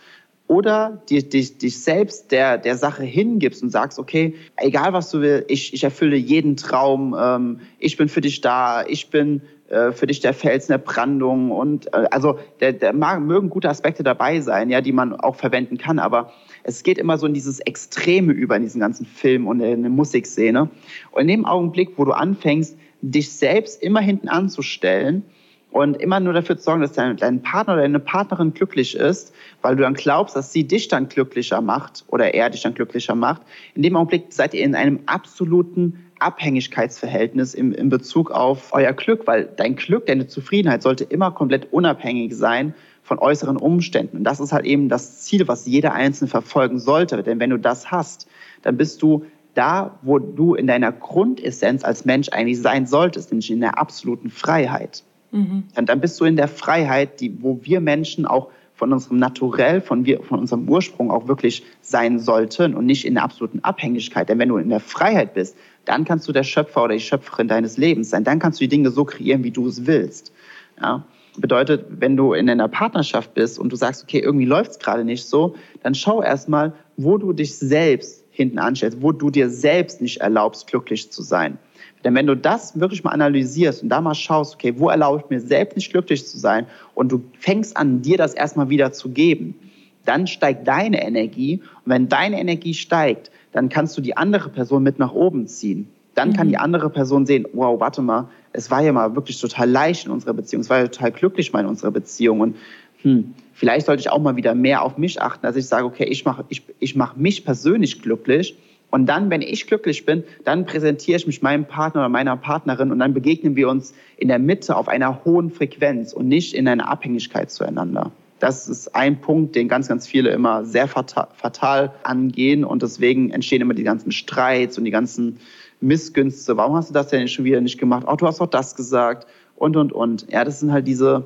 [0.48, 5.22] oder dich, dich, dich selbst der, der Sache hingibst und sagst, okay, egal was du
[5.22, 9.94] willst, ich, ich erfülle jeden Traum, ähm, ich bin für dich da, ich bin äh,
[9.94, 14.04] für dich der Felsen der Brandung und äh, also der, der mag, mögen gute Aspekte
[14.04, 16.34] dabei sein, ja, die man auch verwenden kann, aber
[16.64, 19.92] es geht immer so in dieses Extreme über in diesen ganzen Film und in der
[19.92, 20.70] Musikszene.
[21.12, 25.24] Und in dem Augenblick, wo du anfängst, dich selbst immer hinten anzustellen
[25.72, 29.34] und immer nur dafür zu sorgen, dass dein, dein Partner oder deine Partnerin glücklich ist,
[29.62, 33.16] weil du dann glaubst, dass sie dich dann glücklicher macht oder er dich dann glücklicher
[33.16, 33.42] macht.
[33.76, 39.28] In dem Augenblick seid ihr in einem absoluten Abhängigkeitsverhältnis im, in Bezug auf euer Glück,
[39.28, 44.18] weil dein Glück, deine Zufriedenheit sollte immer komplett unabhängig sein von äußeren Umständen.
[44.18, 47.22] Und das ist halt eben das Ziel, was jeder Einzelne verfolgen sollte.
[47.22, 48.30] Denn wenn du das hast,
[48.62, 53.52] dann bist du da, wo du in deiner Grundessenz als Mensch eigentlich sein solltest, nämlich
[53.52, 55.04] in der absoluten Freiheit.
[55.32, 55.64] Mhm.
[55.76, 59.82] Und dann bist du in der Freiheit, die, wo wir Menschen auch von unserem Naturell,
[59.82, 64.30] von, wir, von unserem Ursprung auch wirklich sein sollten und nicht in der absoluten Abhängigkeit.
[64.30, 67.48] Denn wenn du in der Freiheit bist, dann kannst du der Schöpfer oder die Schöpferin
[67.48, 68.24] deines Lebens sein.
[68.24, 70.34] Dann kannst du die Dinge so kreieren, wie du es willst.
[70.82, 71.06] Ja?
[71.38, 75.04] Bedeutet, wenn du in einer Partnerschaft bist und du sagst, okay, irgendwie läuft es gerade
[75.04, 80.02] nicht so, dann schau erstmal, wo du dich selbst hinten anstellst, wo du dir selbst
[80.02, 81.58] nicht erlaubst, glücklich zu sein.
[82.04, 85.30] Denn wenn du das wirklich mal analysierst und da mal schaust, okay, wo erlaube ich
[85.30, 86.66] mir selbst nicht glücklich zu sein
[86.96, 89.56] und du fängst an, dir das erstmal wieder zu geben,
[90.04, 91.62] dann steigt deine Energie.
[91.86, 95.88] Und wenn deine Energie steigt, dann kannst du die andere Person mit nach oben ziehen.
[96.16, 96.34] Dann mhm.
[96.34, 100.06] kann die andere Person sehen, wow, warte mal, es war ja mal wirklich total leicht
[100.06, 102.42] in unserer Beziehung, es war ja total glücklich mal in unserer Beziehung.
[102.42, 102.56] Und
[103.02, 106.06] hm, vielleicht sollte ich auch mal wieder mehr auf mich achten, dass ich sage, okay,
[106.06, 108.58] ich mache ich, ich mach mich persönlich glücklich.
[108.92, 112.92] Und dann, wenn ich glücklich bin, dann präsentiere ich mich meinem Partner oder meiner Partnerin
[112.92, 116.68] und dann begegnen wir uns in der Mitte auf einer hohen Frequenz und nicht in
[116.68, 118.12] einer Abhängigkeit zueinander.
[118.38, 123.62] Das ist ein Punkt, den ganz, ganz viele immer sehr fatal, angehen und deswegen entstehen
[123.62, 125.40] immer die ganzen Streits und die ganzen
[125.82, 126.56] Missgünste.
[126.58, 128.06] Warum hast du das denn schon wieder nicht gemacht?
[128.08, 130.32] Oh, du hast doch das gesagt und, und, und.
[130.32, 131.26] Ja, das sind halt diese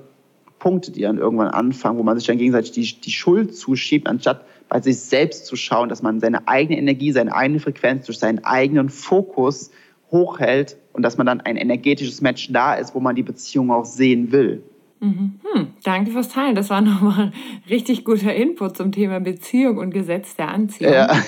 [0.60, 4.46] Punkte, die dann irgendwann anfangen, wo man sich dann gegenseitig die, die Schuld zuschiebt, anstatt
[4.70, 8.44] bei sich selbst zu schauen, dass man seine eigene Energie, seine eigene Frequenz durch seinen
[8.44, 9.72] eigenen Fokus
[10.12, 13.86] hochhält und dass man dann ein energetisches Match da ist, wo man die Beziehung auch
[13.86, 14.64] sehen will.
[15.00, 15.40] Mhm.
[15.54, 16.56] Hm, danke fürs Teilen.
[16.56, 17.32] Das war nochmal
[17.70, 20.94] richtig guter Input zum Thema Beziehung und Gesetz der Anziehung.
[20.94, 21.16] Ja.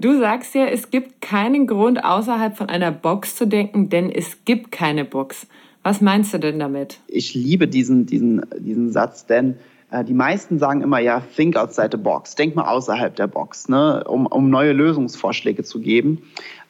[0.00, 4.44] Du sagst ja, es gibt keinen Grund, außerhalb von einer Box zu denken, denn es
[4.44, 5.48] gibt keine Box.
[5.88, 7.00] Was meinst du denn damit?
[7.06, 9.56] Ich liebe diesen, diesen, diesen Satz, denn
[9.90, 13.70] äh, die meisten sagen immer, ja, think outside the box, denk mal außerhalb der Box,
[13.70, 16.20] ne, um, um neue Lösungsvorschläge zu geben.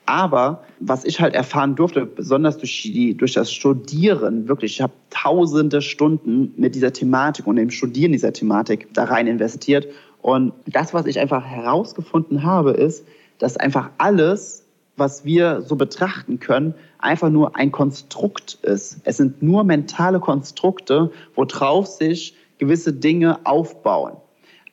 [0.07, 4.93] Aber was ich halt erfahren durfte, besonders durch, die, durch das Studieren, wirklich, ich habe
[5.11, 9.89] tausende Stunden mit dieser Thematik und dem Studieren dieser Thematik da rein investiert.
[10.23, 13.05] Und das, was ich einfach herausgefunden habe, ist,
[13.39, 14.65] dass einfach alles,
[14.97, 18.99] was wir so betrachten können, einfach nur ein Konstrukt ist.
[19.05, 24.17] Es sind nur mentale Konstrukte, worauf sich gewisse Dinge aufbauen.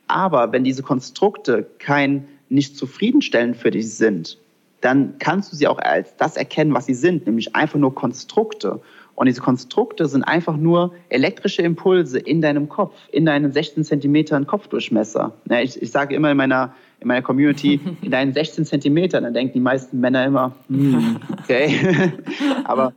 [0.08, 4.38] Aber wenn diese Konstrukte kein nicht zufriedenstellend für dich sind,
[4.82, 8.82] dann kannst du sie auch als das erkennen, was sie sind, nämlich einfach nur Konstrukte.
[9.16, 14.46] Und diese Konstrukte sind einfach nur elektrische Impulse in deinem Kopf, in deinen 16 Zentimetern
[14.46, 15.34] Kopfdurchmesser.
[15.50, 19.54] Ich, ich sage immer in meiner, in meiner Community, in deinen 16 Zentimetern, dann denken
[19.54, 22.12] die meisten Männer immer, hm, okay.
[22.66, 22.94] aber,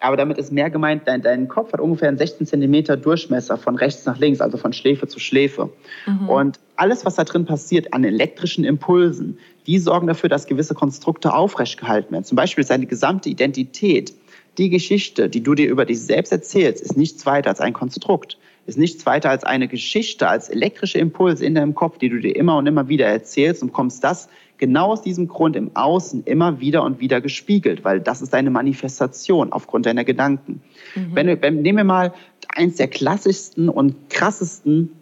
[0.00, 3.76] aber damit ist mehr gemeint, dein, dein Kopf hat ungefähr einen 16 Zentimeter Durchmesser von
[3.76, 5.70] rechts nach links, also von Schläfe zu Schläfe.
[6.06, 6.28] Mhm.
[6.28, 11.32] Und alles, was da drin passiert an elektrischen Impulsen, die sorgen dafür, dass gewisse Konstrukte
[11.32, 12.24] aufrecht gehalten werden.
[12.24, 14.12] Zum Beispiel seine gesamte Identität
[14.58, 18.36] die Geschichte, die du dir über dich selbst erzählst, ist nichts weiter als ein Konstrukt,
[18.66, 22.36] ist nichts weiter als eine Geschichte, als elektrische Impulse in deinem Kopf, die du dir
[22.36, 26.60] immer und immer wieder erzählst und kommst das genau aus diesem Grund im Außen immer
[26.60, 30.62] wieder und wieder gespiegelt, weil das ist deine Manifestation aufgrund deiner Gedanken.
[30.94, 31.10] Mhm.
[31.14, 32.14] Wenn, wenn, nehmen wir mal
[32.54, 34.92] eins der klassischsten und krassesten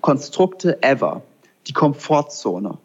[0.00, 1.22] Konstrukte ever,
[1.68, 2.78] die Komfortzone.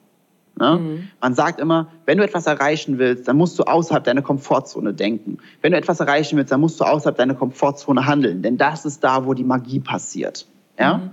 [0.59, 0.77] Ne?
[0.79, 1.07] Mhm.
[1.21, 5.39] Man sagt immer, wenn du etwas erreichen willst, dann musst du außerhalb deiner Komfortzone denken.
[5.61, 9.03] Wenn du etwas erreichen willst, dann musst du außerhalb deiner Komfortzone handeln, denn das ist
[9.03, 10.45] da, wo die Magie passiert.
[10.77, 10.97] Ja?
[10.97, 11.09] Mhm.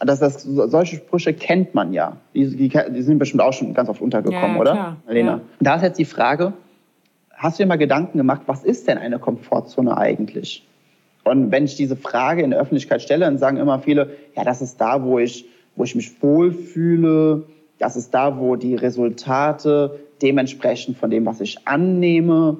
[0.00, 2.16] Das, das, solche Sprüche kennt man ja.
[2.34, 4.72] Die, die, die, sind bestimmt auch schon ganz oft untergekommen, ja, oder?
[4.72, 4.96] Klar.
[5.06, 5.30] Alena.
[5.32, 5.40] Ja.
[5.60, 6.54] Da ist jetzt die Frage,
[7.34, 10.66] hast du dir mal Gedanken gemacht, was ist denn eine Komfortzone eigentlich?
[11.24, 14.62] Und wenn ich diese Frage in der Öffentlichkeit stelle, dann sagen immer viele, ja, das
[14.62, 17.44] ist da, wo ich, wo ich mich wohlfühle,
[17.80, 22.58] das ist da, wo die Resultate dementsprechend von dem, was ich annehme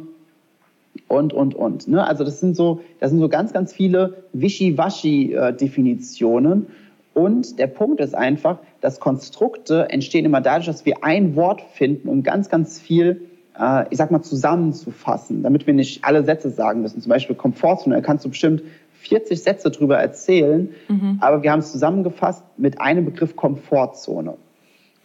[1.08, 1.88] und, und, und.
[1.88, 2.04] Ne?
[2.04, 6.66] Also das sind, so, das sind so ganz, ganz viele Wischiwaschi-Definitionen.
[7.12, 12.08] Und der Punkt ist einfach, dass Konstrukte entstehen immer dadurch, dass wir ein Wort finden,
[12.08, 13.28] um ganz, ganz viel,
[13.58, 17.02] äh, ich sag mal, zusammenzufassen, damit wir nicht alle Sätze sagen müssen.
[17.02, 18.62] Zum Beispiel Komfortzone, da kannst du bestimmt
[19.00, 21.18] 40 Sätze drüber erzählen, mhm.
[21.20, 24.38] aber wir haben es zusammengefasst mit einem Begriff Komfortzone.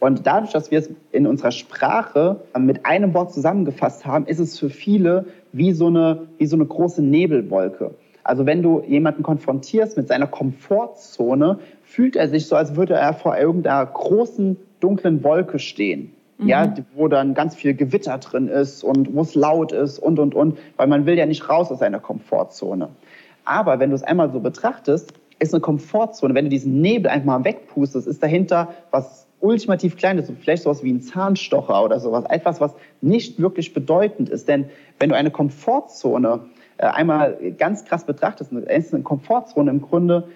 [0.06, 4.60] Und dadurch, dass wir es in unserer Sprache mit einem Wort zusammengefasst haben, ist es
[4.60, 7.96] für viele wie so eine, wie so eine große Nebelwolke.
[8.24, 13.15] Also wenn du jemanden konfrontierst mit seiner Komfortzone, fühlt er sich so, als würde er
[13.15, 16.13] vor irgendeiner großen, dunklen Wolke stehen.
[16.38, 16.50] Mhm.
[16.50, 20.36] Ja, wo dann ganz viel Gewitter drin ist und wo es laut ist und, und,
[20.36, 22.89] und, weil man will ja nicht raus aus seiner Komfortzone.
[23.44, 27.26] Aber wenn du es einmal so betrachtest, ist eine Komfortzone, wenn du diesen Nebel einfach
[27.26, 32.26] mal wegpustest, ist dahinter was ultimativ klein ist, vielleicht sowas wie ein Zahnstocher oder sowas,
[32.30, 34.48] etwas, was nicht wirklich bedeutend ist.
[34.48, 34.66] Denn
[35.00, 36.42] wenn du eine Komfortzone
[36.78, 40.28] äh, einmal ganz krass betrachtest, ist eine Komfortzone im Grunde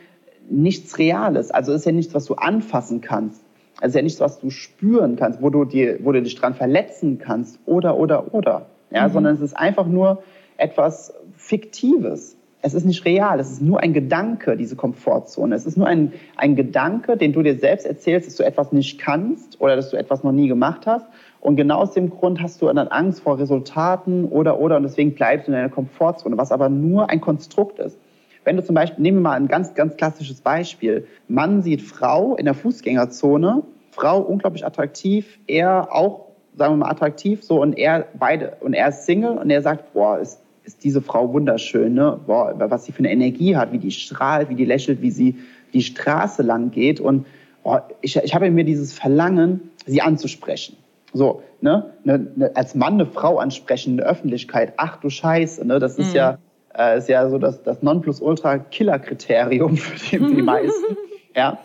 [0.49, 1.51] nichts Reales.
[1.51, 3.41] Also ist ja nichts, was du anfassen kannst.
[3.81, 6.53] Also ist ja nichts, was du spüren kannst, wo du, dir, wo du dich dran
[6.53, 8.67] verletzen kannst oder, oder, oder.
[8.91, 9.13] Ja, mhm.
[9.13, 10.23] Sondern es ist einfach nur
[10.57, 12.35] etwas Fiktives.
[12.61, 15.55] Es ist nicht real, es ist nur ein Gedanke, diese Komfortzone.
[15.55, 18.99] Es ist nur ein, ein Gedanke, den du dir selbst erzählst, dass du etwas nicht
[18.99, 21.05] kannst oder dass du etwas noch nie gemacht hast.
[21.39, 25.15] Und genau aus dem Grund hast du dann Angst vor Resultaten oder, oder, und deswegen
[25.15, 27.97] bleibst du in deiner Komfortzone, was aber nur ein Konstrukt ist.
[28.43, 31.07] Wenn du zum Beispiel, nehmen wir mal ein ganz, ganz klassisches Beispiel.
[31.29, 37.43] Mann sieht Frau in der Fußgängerzone, Frau unglaublich attraktiv, er auch, sagen wir mal, attraktiv,
[37.43, 41.01] so, und er beide, und er ist Single und er sagt, boah, ist ist diese
[41.01, 42.19] Frau wunderschön, ne?
[42.27, 45.35] Boah, was sie für eine Energie hat, wie die strahlt, wie die lächelt, wie sie
[45.73, 46.99] die Straße lang geht.
[46.99, 47.25] Und
[47.63, 50.77] oh, ich, ich habe in mir dieses Verlangen, sie anzusprechen.
[51.11, 51.91] So, ne?
[52.03, 55.79] ne, ne als Mann eine Frau ansprechen in der Öffentlichkeit, ach du Scheiße, ne?
[55.79, 56.15] Das ist mhm.
[56.15, 56.37] ja,
[56.77, 60.97] äh, ist ja so das, das Nonplusultra-Killer-Kriterium für die, für die meisten.
[61.35, 61.57] ja.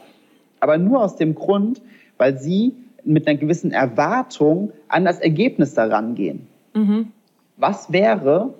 [0.60, 1.82] Aber nur aus dem Grund,
[2.16, 2.72] weil sie
[3.04, 6.46] mit einer gewissen Erwartung an das Ergebnis daran gehen.
[6.72, 7.12] Mhm.
[7.58, 8.54] Was wäre,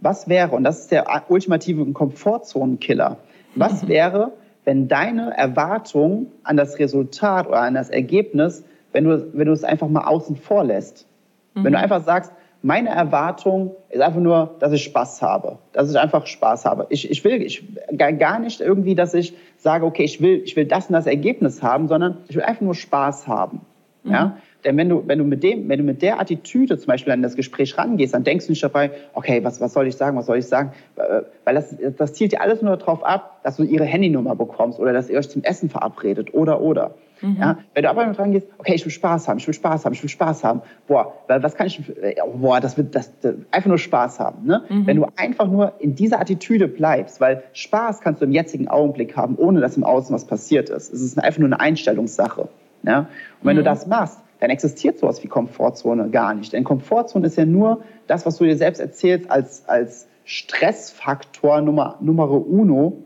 [0.00, 3.18] was wäre, und das ist der ultimative Komfortzonenkiller,
[3.54, 4.32] was wäre,
[4.64, 9.64] wenn deine Erwartung an das Resultat oder an das Ergebnis, wenn du, wenn du es
[9.64, 11.06] einfach mal außen vor lässt?
[11.54, 11.64] Mhm.
[11.64, 11.84] Wenn du mhm.
[11.84, 12.32] einfach sagst,
[12.62, 16.86] meine Erwartung ist einfach nur, dass ich Spaß habe, dass ich einfach Spaß habe.
[16.90, 17.64] Ich, ich will ich,
[17.96, 21.62] gar nicht irgendwie, dass ich sage, okay, ich will, ich will das und das Ergebnis
[21.62, 23.62] haben, sondern ich will einfach nur Spaß haben.
[24.02, 24.12] Mhm.
[24.12, 24.38] Ja?
[24.64, 27.22] Denn wenn du, wenn du mit dem, wenn du mit der Attitüde zum Beispiel an
[27.22, 30.26] das Gespräch rangehst, dann denkst du nicht dabei, okay, was, was soll ich sagen, was
[30.26, 30.72] soll ich sagen?
[30.96, 34.78] Äh, weil das, das zielt dir alles nur darauf ab, dass du ihre Handynummer bekommst
[34.78, 36.94] oder dass ihr euch zum Essen verabredet oder, oder.
[37.22, 37.36] Mhm.
[37.38, 39.92] Ja, wenn du aber mit rangehst, okay, ich will Spaß haben, ich will Spaß haben,
[39.92, 40.62] ich will Spaß haben.
[40.86, 44.46] Boah, was kann ich, äh, boah, das wird, das, das einfach nur Spaß haben.
[44.46, 44.62] Ne?
[44.68, 44.86] Mhm.
[44.86, 49.16] Wenn du einfach nur in dieser Attitüde bleibst, weil Spaß kannst du im jetzigen Augenblick
[49.16, 50.92] haben, ohne dass im Außen was passiert ist.
[50.92, 52.48] Es ist einfach nur eine Einstellungssache.
[52.82, 53.00] Ja?
[53.00, 53.06] Und
[53.42, 53.60] wenn mhm.
[53.60, 56.52] du das machst, dann existiert sowas wie Komfortzone gar nicht.
[56.52, 61.96] Denn Komfortzone ist ja nur das, was du dir selbst erzählst als, als Stressfaktor Nummer,
[62.00, 63.02] Nummer uno,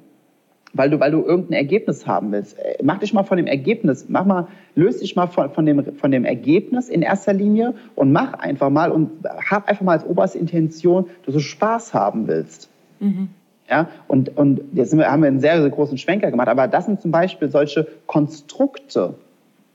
[0.75, 2.59] weil du, weil du irgendein Ergebnis haben willst.
[2.59, 5.97] Äh, mach dich mal von dem Ergebnis, mach mal, löse dich mal von, von, dem,
[5.97, 9.11] von dem Ergebnis in erster Linie und mach einfach mal und
[9.51, 12.69] hab einfach mal als oberste Intention, dass du Spaß haben willst.
[13.01, 13.29] Mhm.
[13.69, 16.85] Ja, und, und jetzt wir, haben wir einen sehr, sehr großen Schwenker gemacht, aber das
[16.85, 19.15] sind zum Beispiel solche Konstrukte,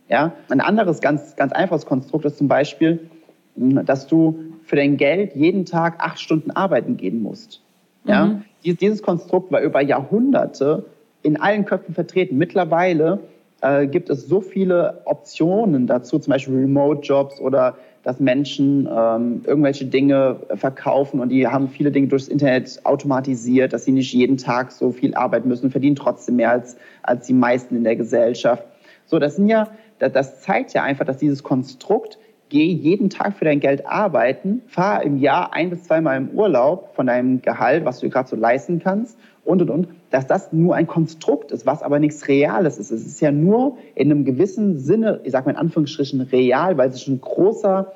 [0.10, 0.34] ja?
[0.50, 3.10] Ein anderes ganz, ganz einfaches Konstrukt ist zum Beispiel,
[3.56, 7.62] hm, dass du für dein Geld jeden Tag acht Stunden arbeiten gehen musst.
[8.04, 8.26] Ja?
[8.26, 8.44] Mhm.
[8.64, 10.86] Dieses Konstrukt war über Jahrhunderte
[11.22, 12.38] in allen Köpfen vertreten.
[12.38, 13.20] Mittlerweile
[13.62, 19.86] äh, gibt es so viele Optionen dazu, zum Beispiel Remote-Jobs oder dass Menschen ähm, irgendwelche
[19.86, 24.72] Dinge verkaufen und die haben viele Dinge durchs Internet automatisiert, dass sie nicht jeden Tag
[24.72, 28.64] so viel arbeiten müssen, verdienen trotzdem mehr als, als die meisten in der Gesellschaft.
[29.06, 29.68] So, das sind ja
[30.00, 32.18] das zeigt ja einfach, dass dieses Konstrukt,
[32.50, 36.96] geh jeden Tag für dein Geld arbeiten, fahr im Jahr ein bis zweimal im Urlaub
[36.96, 40.76] von deinem Gehalt, was du gerade so leisten kannst und, und, und, dass das nur
[40.76, 42.92] ein Konstrukt ist, was aber nichts Reales ist.
[42.92, 46.92] Es ist ja nur in einem gewissen Sinne, ich sage mal in Anführungsstrichen, real, weil
[46.92, 47.92] sich ein großer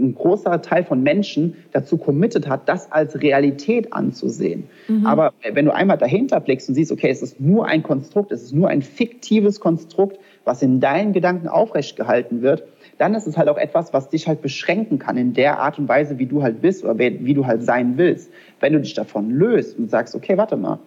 [0.00, 4.64] ein großer Teil von Menschen dazu committed hat, das als Realität anzusehen.
[4.88, 5.06] Mhm.
[5.06, 8.42] Aber wenn du einmal dahinter blickst und siehst, okay, es ist nur ein Konstrukt, es
[8.42, 12.64] ist nur ein fiktives Konstrukt, was in deinen Gedanken aufrecht gehalten wird,
[12.98, 15.88] dann ist es halt auch etwas, was dich halt beschränken kann in der Art und
[15.88, 18.30] Weise, wie du halt bist oder wie du halt sein willst.
[18.60, 20.78] Wenn du dich davon löst und sagst, okay, warte mal,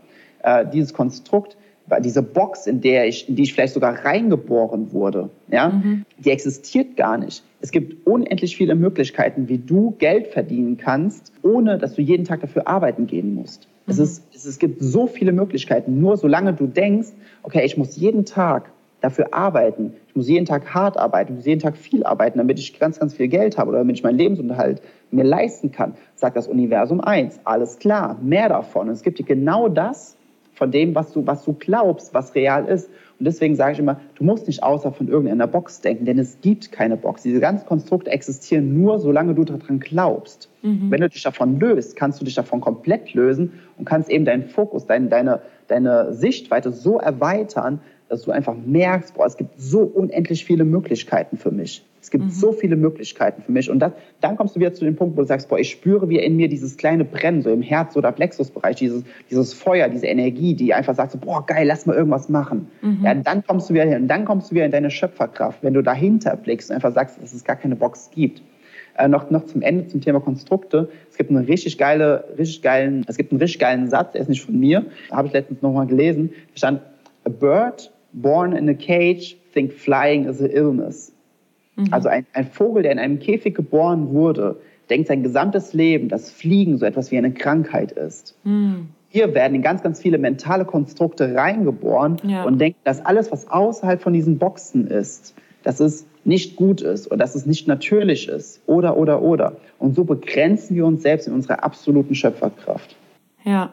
[0.44, 1.58] äh, dieses Konstrukt,
[2.00, 6.06] diese Box, in der ich, in die ich vielleicht sogar reingeboren wurde, ja, mhm.
[6.18, 7.44] die existiert gar nicht.
[7.62, 12.42] Es gibt unendlich viele Möglichkeiten, wie du Geld verdienen kannst, ohne dass du jeden Tag
[12.42, 13.68] dafür arbeiten gehen musst.
[13.86, 13.92] Mhm.
[13.92, 16.00] Es, ist, es, es gibt so viele Möglichkeiten.
[16.00, 17.10] Nur solange du denkst,
[17.44, 21.46] okay, ich muss jeden Tag dafür arbeiten, ich muss jeden Tag hart arbeiten, ich muss
[21.46, 24.18] jeden Tag viel arbeiten, damit ich ganz, ganz viel Geld habe oder damit ich meinen
[24.18, 27.40] Lebensunterhalt mir leisten kann, sagt das Universum eins.
[27.44, 28.88] Alles klar, mehr davon.
[28.88, 30.16] Und es gibt dir genau das,
[30.54, 32.90] von dem, was du, was du glaubst, was real ist.
[33.20, 36.40] Und deswegen sage ich immer, du musst nicht außer von irgendeiner Box denken, denn es
[36.42, 37.24] gibt keine Box.
[37.24, 40.50] Diese ganzen Konstrukte existieren nur, solange du daran glaubst.
[40.62, 40.92] Mhm.
[40.92, 44.44] Wenn du dich davon löst, kannst du dich davon komplett lösen und kannst eben deinen
[44.44, 49.82] Fokus, dein, deine, deine Sichtweite so erweitern, dass du einfach merkst, boah, es gibt so
[49.82, 51.84] unendlich viele Möglichkeiten für mich.
[52.04, 52.30] Es gibt mhm.
[52.32, 53.70] so viele Möglichkeiten für mich.
[53.70, 56.10] Und das, dann kommst du wieder zu dem Punkt, wo du sagst, boah, ich spüre
[56.10, 60.08] wie in mir dieses kleine Brennen, so im Herz- oder Plexusbereich, dieses, dieses Feuer, diese
[60.08, 62.68] Energie, die einfach sagt, so, boah, geil, lass mal irgendwas machen.
[62.82, 63.00] Mhm.
[63.06, 64.02] Ja, dann kommst du wieder hin.
[64.02, 67.24] Und dann kommst du wieder in deine Schöpferkraft, wenn du dahinter blickst und einfach sagst,
[67.24, 68.42] dass es gar keine Box gibt.
[68.98, 70.90] Äh, noch, noch zum Ende zum Thema Konstrukte.
[71.10, 74.30] Es gibt einen richtig geile, richtig geilen, es gibt einen richtig geilen Satz, der ist
[74.30, 76.32] nicht von mir, habe ich letztens nochmal gelesen.
[76.52, 76.82] Da stand,
[77.24, 81.13] a bird born in a cage think flying is an illness.
[81.76, 81.88] Mhm.
[81.92, 84.58] Also ein, ein Vogel, der in einem Käfig geboren wurde,
[84.90, 88.36] denkt sein gesamtes Leben, dass Fliegen so etwas wie eine Krankheit ist.
[88.44, 88.90] Mhm.
[89.12, 92.44] wir werden in ganz, ganz viele mentale Konstrukte reingeboren ja.
[92.44, 97.08] und denken, dass alles, was außerhalb von diesen Boxen ist, dass es nicht gut ist
[97.08, 99.56] oder dass es nicht natürlich ist oder, oder, oder.
[99.78, 102.96] Und so begrenzen wir uns selbst in unserer absoluten Schöpferkraft.
[103.44, 103.72] Ja.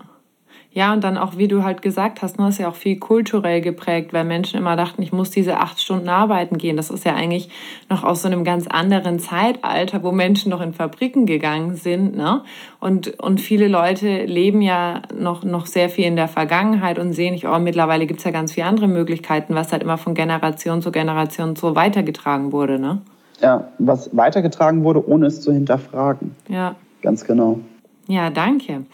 [0.72, 3.60] Ja, und dann auch, wie du halt gesagt hast, ne, ist ja auch viel kulturell
[3.60, 6.76] geprägt, weil Menschen immer dachten, ich muss diese acht Stunden arbeiten gehen.
[6.76, 7.48] Das ist ja eigentlich
[7.88, 12.16] noch aus so einem ganz anderen Zeitalter, wo Menschen noch in Fabriken gegangen sind.
[12.16, 12.42] Ne?
[12.78, 17.32] Und, und viele Leute leben ja noch, noch sehr viel in der Vergangenheit und sehen
[17.32, 20.82] nicht, oh, mittlerweile gibt es ja ganz viele andere Möglichkeiten, was halt immer von Generation
[20.82, 22.78] zu Generation so weitergetragen wurde.
[22.78, 23.02] Ne?
[23.42, 26.36] Ja, was weitergetragen wurde, ohne es zu hinterfragen.
[26.48, 26.76] Ja.
[27.02, 27.58] Ganz genau.
[28.06, 28.84] Ja, danke.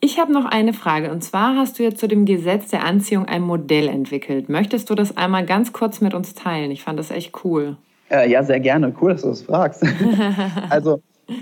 [0.00, 3.26] Ich habe noch eine Frage und zwar hast du jetzt zu dem Gesetz der Anziehung
[3.26, 4.48] ein Modell entwickelt.
[4.48, 6.70] Möchtest du das einmal ganz kurz mit uns teilen?
[6.70, 7.76] Ich fand das echt cool.
[8.10, 8.94] Äh, ja, sehr gerne.
[9.00, 9.82] Cool, dass du das fragst.
[10.70, 11.00] also,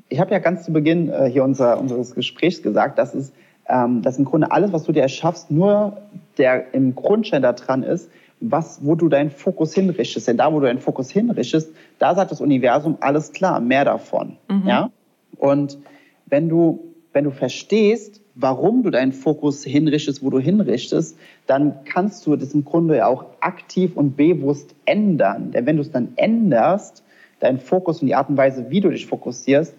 [0.09, 3.33] ich habe ja ganz zu Beginn äh, hier unser, unseres Gesprächs gesagt, dass, es,
[3.69, 5.99] ähm, dass im Grunde alles, was du dir erschaffst, nur
[6.39, 8.09] der im Grundstein da dran ist,
[8.41, 10.29] was, wo du deinen Fokus hinrichtest.
[10.29, 14.37] Denn da, wo du deinen Fokus hinrichtest, da sagt das Universum, alles klar, mehr davon.
[14.49, 14.67] Mhm.
[14.67, 14.91] Ja?
[15.37, 15.79] Und
[16.27, 22.27] wenn du, wenn du verstehst, warum du deinen Fokus hinrichtest, wo du hinrichtest, dann kannst
[22.27, 25.53] du das im Grunde ja auch aktiv und bewusst ändern.
[25.53, 27.05] Denn wenn du es dann änderst,
[27.41, 29.75] deinen Fokus und die Art und Weise, wie du dich fokussierst,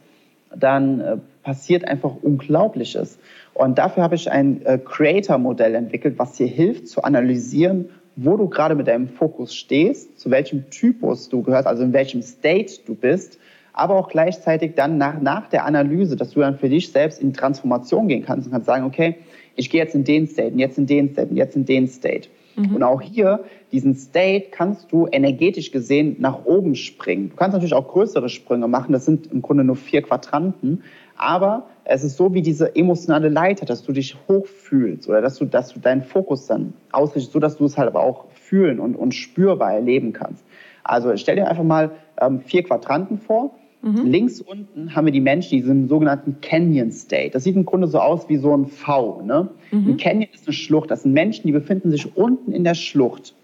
[0.55, 3.19] dann äh, passiert einfach Unglaubliches.
[3.53, 8.47] Und dafür habe ich ein äh, Creator-Modell entwickelt, was dir hilft zu analysieren, wo du
[8.47, 12.95] gerade mit deinem Fokus stehst, zu welchem Typus du gehörst, also in welchem State du
[12.95, 13.37] bist
[13.75, 17.33] aber auch gleichzeitig dann nach, nach der Analyse, dass du dann für dich selbst in
[17.33, 19.15] Transformation gehen kannst und kannst sagen, okay,
[19.55, 22.29] ich gehe jetzt in den State jetzt in den State jetzt in den State.
[22.55, 22.75] Mhm.
[22.75, 27.29] Und auch hier, diesen State kannst du energetisch gesehen nach oben springen.
[27.29, 30.83] Du kannst natürlich auch größere Sprünge machen, das sind im Grunde nur vier Quadranten,
[31.17, 35.45] aber es ist so wie diese emotionale Leiter, dass du dich hochfühlst oder dass du,
[35.45, 38.95] dass du deinen Fokus dann ausrichtest, so dass du es halt aber auch fühlen und,
[38.95, 40.45] und spürbar erleben kannst.
[40.83, 43.55] Also stell dir einfach mal ähm, vier Quadranten vor
[43.85, 44.07] Mhm.
[44.07, 47.29] Links unten haben wir die Menschen, die sind im sogenannten Canyon State.
[47.31, 49.21] Das sieht im Grunde so aus wie so ein V.
[49.21, 49.49] Ne?
[49.71, 49.89] Mhm.
[49.89, 50.89] Ein Canyon ist eine Schlucht.
[50.89, 53.35] Das sind Menschen, die befinden sich unten in der Schlucht.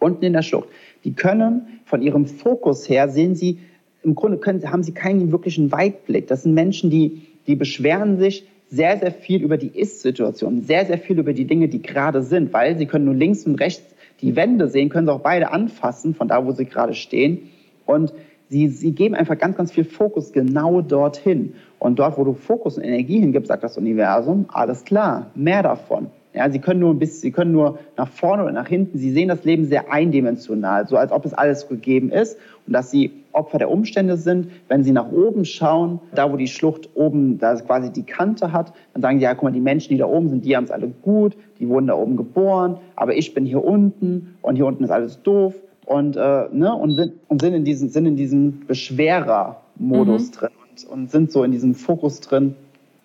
[0.00, 0.68] Unten in der Schlucht.
[1.04, 3.58] Die können von ihrem Fokus her sehen sie,
[4.02, 6.26] im Grunde können, haben sie keinen wirklichen Weitblick.
[6.26, 10.98] Das sind Menschen, die, die beschweren sich sehr, sehr viel über die Ist-Situation, sehr, sehr
[10.98, 14.34] viel über die Dinge, die gerade sind, weil sie können nur links und rechts die
[14.34, 17.50] Wände sehen, können sie auch beide anfassen, von da, wo sie gerade stehen.
[17.86, 18.12] Und
[18.54, 21.54] Sie, sie geben einfach ganz, ganz viel Fokus genau dorthin.
[21.80, 26.06] Und dort, wo du Fokus und Energie hingibst, sagt das Universum, alles klar, mehr davon.
[26.34, 28.96] Ja, sie können nur ein bisschen, sie können nur nach vorne oder nach hinten.
[28.96, 32.38] Sie sehen das Leben sehr eindimensional, so als ob es alles gegeben ist
[32.68, 34.52] und dass sie Opfer der Umstände sind.
[34.68, 38.72] Wenn sie nach oben schauen, da wo die Schlucht oben, da quasi die Kante hat,
[38.92, 40.70] dann sagen sie, ja, guck mal, die Menschen, die da oben sind, die haben es
[40.70, 44.84] alle gut, die wurden da oben geboren, aber ich bin hier unten und hier unten
[44.84, 45.54] ist alles doof
[45.86, 50.32] und, äh, ne, und, sind, und sind in diesem, sind in diesem Beschwerer-Modus mhm.
[50.32, 52.54] drin und, und sind so in diesem Fokus drin,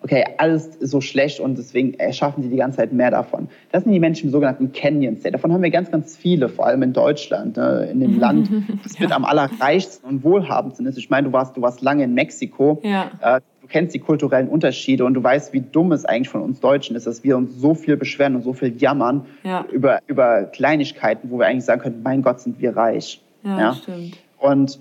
[0.02, 3.48] okay, alles ist so schlecht und deswegen erschaffen sie die ganze Zeit mehr davon.
[3.70, 5.32] Das sind die Menschen im sogenannten Canyon State.
[5.32, 8.50] Davon haben wir ganz, ganz viele, vor allem in Deutschland, ne, in dem Land,
[8.82, 9.04] das ja.
[9.04, 10.96] mit am allerreichsten und wohlhabendsten ist.
[10.96, 12.80] Ich meine, du warst, du warst lange in Mexiko.
[12.82, 13.10] Ja.
[13.20, 13.40] Äh,
[13.70, 17.06] kennst die kulturellen Unterschiede und du weißt, wie dumm es eigentlich von uns Deutschen ist,
[17.06, 19.64] dass wir uns so viel beschweren und so viel jammern ja.
[19.72, 23.22] über, über Kleinigkeiten, wo wir eigentlich sagen könnten, mein Gott, sind wir reich.
[23.42, 23.74] Ja, ja?
[23.74, 24.16] stimmt.
[24.38, 24.80] Und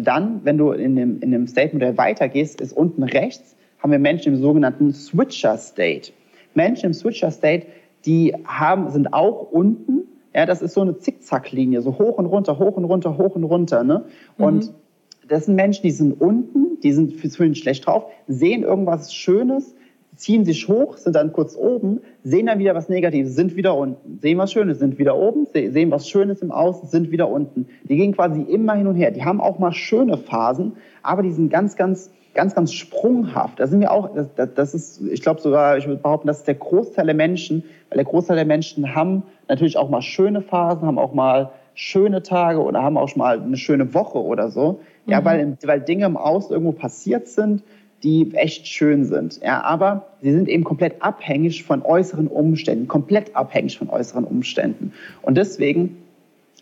[0.00, 4.34] dann, wenn du in dem, in dem State-Modell weitergehst, ist unten rechts, haben wir Menschen
[4.34, 6.12] im sogenannten Switcher-State.
[6.54, 7.66] Menschen im Switcher-State,
[8.06, 10.02] die haben, sind auch unten,
[10.34, 13.44] ja, das ist so eine Zickzacklinie, so hoch und runter, hoch und runter, hoch und
[13.44, 14.04] runter, ne?
[14.38, 14.74] Und mhm
[15.30, 19.74] das sind Menschen, die sind unten, die sind fühlen schlecht drauf, sehen irgendwas Schönes,
[20.16, 24.18] ziehen sich hoch, sind dann kurz oben, sehen dann wieder was Negatives, sind wieder unten,
[24.20, 27.66] sehen was Schönes, sind wieder oben, sehen was Schönes im Außen, sind wieder unten.
[27.84, 29.10] Die gehen quasi immer hin und her.
[29.10, 30.72] Die haben auch mal schöne Phasen,
[31.02, 33.58] aber die sind ganz, ganz, ganz, ganz sprunghaft.
[33.60, 36.46] Da sind wir auch, das, das ist, ich glaube sogar, ich würde behaupten, das ist
[36.46, 40.86] der Großteil der Menschen, weil der Großteil der Menschen haben natürlich auch mal schöne Phasen,
[40.86, 44.80] haben auch mal schöne Tage oder haben auch mal eine schöne Woche oder so.
[45.06, 45.24] Ja, mhm.
[45.24, 47.62] weil, weil Dinge im Außen irgendwo passiert sind,
[48.02, 49.40] die echt schön sind.
[49.42, 54.92] Ja, aber sie sind eben komplett abhängig von äußeren Umständen, komplett abhängig von äußeren Umständen.
[55.22, 55.96] Und deswegen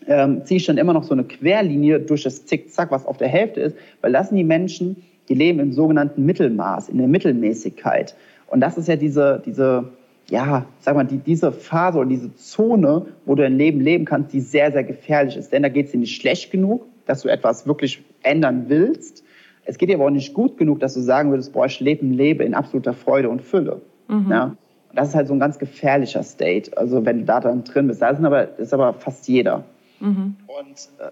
[0.07, 3.29] ähm, ziehe ich dann immer noch so eine Querlinie durch das Zickzack, was auf der
[3.29, 4.97] Hälfte ist, weil das sind die Menschen,
[5.29, 8.15] die leben im sogenannten Mittelmaß, in der Mittelmäßigkeit.
[8.47, 9.89] Und das ist ja diese, diese
[10.29, 14.33] ja, sag mal, die, diese Phase oder diese Zone, wo du dein Leben leben kannst,
[14.33, 15.51] die sehr, sehr gefährlich ist.
[15.51, 19.23] Denn da geht es dir nicht schlecht genug, dass du etwas wirklich ändern willst.
[19.65, 22.05] Es geht dir aber auch nicht gut genug, dass du sagen würdest, boah, ich lebe
[22.05, 23.81] ein Leben in absoluter Freude und Fülle.
[24.07, 24.27] Mhm.
[24.29, 24.43] Ja?
[24.43, 24.57] Und
[24.95, 26.77] das ist halt so ein ganz gefährlicher State.
[26.77, 29.63] Also wenn du da dann drin bist, da sind aber, ist aber fast jeder.
[29.99, 30.35] Mhm.
[30.47, 31.09] Und äh,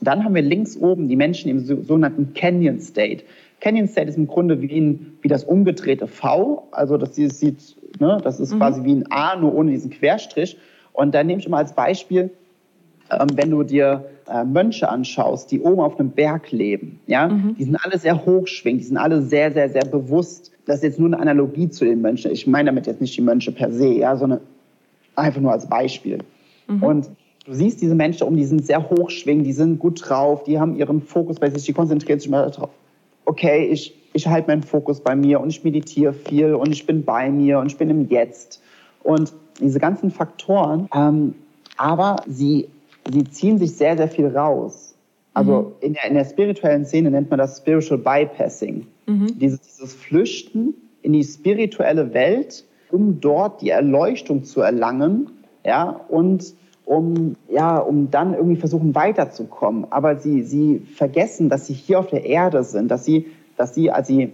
[0.00, 3.24] dann haben wir links oben die Menschen im sogenannten Canyon State.
[3.60, 6.66] Canyon State ist im Grunde wie, ein, wie das umgedrehte V.
[6.70, 8.58] Also das sieht, ne, das ist mhm.
[8.58, 10.56] quasi wie ein A, nur ohne diesen Querstrich.
[10.94, 12.30] Und da nehme ich mal als Beispiel,
[13.10, 17.54] ähm, wenn du dir äh, Mönche anschaust, die oben auf einem Berg leben, ja, mhm.
[17.58, 20.52] die sind alle sehr hochschwingend, die sind alle sehr, sehr, sehr bewusst.
[20.66, 22.32] Das ist jetzt nur eine Analogie zu den Mönchen.
[22.32, 24.40] Ich meine damit jetzt nicht die Mönche per se, ja, sondern
[25.14, 26.18] einfach nur als Beispiel.
[26.66, 26.82] Mhm.
[26.82, 27.10] Und
[27.44, 30.76] du siehst diese Menschen oben, die sind sehr hochschwingend, die sind gut drauf, die haben
[30.76, 32.70] ihren Fokus bei sich, die konzentrieren sich mal darauf.
[33.24, 37.04] Okay, ich, ich halte meinen Fokus bei mir und ich meditiere viel und ich bin
[37.04, 38.62] bei mir und ich bin im Jetzt.
[39.02, 41.34] Und diese ganzen Faktoren, ähm,
[41.76, 42.68] aber sie
[43.12, 44.94] sie ziehen sich sehr, sehr viel raus.
[45.34, 45.72] Also mhm.
[45.80, 48.86] in, der, in der spirituellen Szene nennt man das Spiritual Bypassing.
[49.06, 49.38] Mhm.
[49.38, 55.30] Dieses, dieses Flüchten in die spirituelle Welt, um dort die Erleuchtung zu erlangen,
[55.64, 56.54] ja, und
[56.84, 59.86] um, ja, um dann irgendwie versuchen weiterzukommen.
[59.90, 63.26] Aber sie, sie vergessen, dass sie hier auf der Erde sind, dass sie,
[63.56, 64.32] dass sie, als sie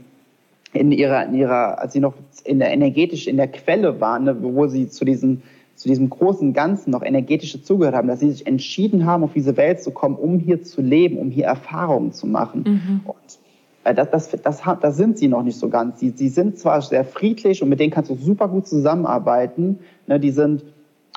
[0.73, 2.15] in ihrer, in ihrer, als sie noch
[2.45, 5.43] in der energetisch in der Quelle waren, ne, wo sie zu diesen
[5.83, 9.57] zu diesem großen Ganzen noch energetisch dazugehört haben, dass sie sich entschieden haben, auf diese
[9.57, 12.63] Welt zu kommen, um hier zu leben, um hier Erfahrungen zu machen.
[12.65, 13.01] Mhm.
[13.05, 13.39] Und
[13.83, 15.99] äh, das, das, das, das, sind sie noch nicht so ganz.
[15.99, 19.81] Sie, sie sind zwar sehr friedlich und mit denen kannst du super gut zusammenarbeiten.
[20.07, 20.63] Ne, die sind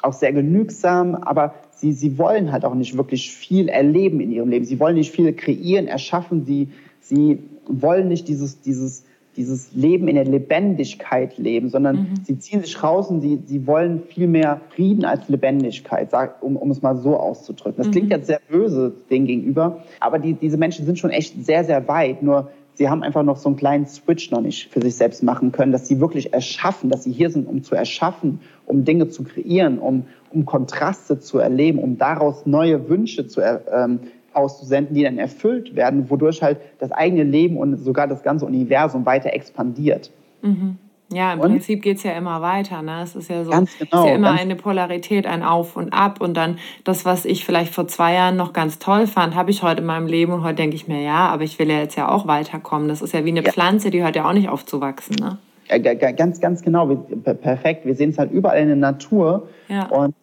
[0.01, 4.49] auch sehr genügsam, aber sie, sie wollen halt auch nicht wirklich viel erleben in ihrem
[4.49, 4.65] Leben.
[4.65, 6.43] Sie wollen nicht viel kreieren, erschaffen.
[6.43, 6.69] Sie,
[7.01, 7.37] sie
[7.67, 9.05] wollen nicht dieses, dieses
[9.37, 12.07] dieses Leben in der Lebendigkeit leben, sondern mhm.
[12.23, 16.09] sie ziehen sich raus und sie, sie wollen viel mehr Frieden als Lebendigkeit,
[16.41, 17.77] um, um es mal so auszudrücken.
[17.77, 17.91] Das mhm.
[17.91, 21.87] klingt jetzt sehr böse denen gegenüber, aber die, diese Menschen sind schon echt sehr, sehr
[21.87, 22.23] weit.
[22.23, 25.51] Nur sie haben einfach noch so einen kleinen Switch noch nicht für sich selbst machen
[25.51, 29.23] können, dass sie wirklich erschaffen, dass sie hier sind, um zu erschaffen, um Dinge zu
[29.23, 33.99] kreieren, um, um Kontraste zu erleben, um daraus neue Wünsche zu ähm,
[34.35, 39.05] auszusenden, die dann erfüllt werden, wodurch halt das eigene Leben und sogar das ganze Universum
[39.05, 40.11] weiter expandiert.
[40.41, 40.77] Mhm.
[41.13, 41.51] Ja, im und?
[41.51, 42.81] Prinzip geht es ja immer weiter.
[42.81, 43.01] Ne?
[43.03, 46.19] Es ist ja so, ganz genau, ist ja immer eine Polarität, ein Auf und Ab.
[46.19, 49.61] Und dann das, was ich vielleicht vor zwei Jahren noch ganz toll fand, habe ich
[49.61, 50.33] heute in meinem Leben.
[50.33, 52.87] Und heute denke ich mir, ja, aber ich will ja jetzt ja auch weiterkommen.
[52.87, 53.51] Das ist ja wie eine ja.
[53.51, 55.15] Pflanze, die hört ja auch nicht auf zu wachsen.
[55.19, 55.37] Ne?
[55.69, 55.77] Ja,
[56.11, 56.87] ganz, ganz genau.
[56.95, 57.85] Perfekt.
[57.85, 59.47] Wir sehen es halt überall in der Natur.
[59.67, 59.87] Ja.
[59.87, 60.15] Und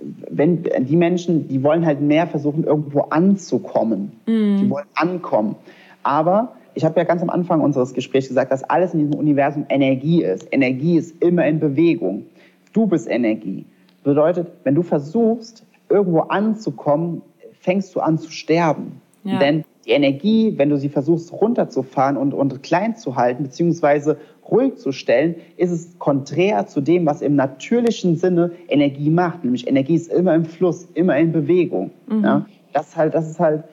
[0.00, 4.12] wenn die Menschen, die wollen halt mehr versuchen, irgendwo anzukommen.
[4.26, 4.58] Mhm.
[4.58, 5.56] Die wollen ankommen.
[6.02, 9.64] Aber ich habe ja ganz am Anfang unseres Gesprächs gesagt, dass alles in diesem Universum
[9.68, 10.46] Energie ist.
[10.52, 12.26] Energie ist immer in Bewegung.
[12.72, 13.64] Du bist Energie.
[14.04, 17.22] Bedeutet, wenn du versuchst, irgendwo anzukommen,
[17.60, 19.00] fängst du an zu sterben.
[19.24, 19.38] Ja.
[19.38, 24.18] Denn die Energie, wenn du sie versuchst runterzufahren und, und klein zu halten, beziehungsweise
[24.50, 29.44] ruhig zu stellen, ist es konträr zu dem, was im natürlichen Sinne Energie macht.
[29.44, 31.90] Nämlich Energie ist immer im Fluss, immer in Bewegung.
[32.06, 32.24] Mhm.
[32.24, 33.64] Ja, das ist halt, das ist halt,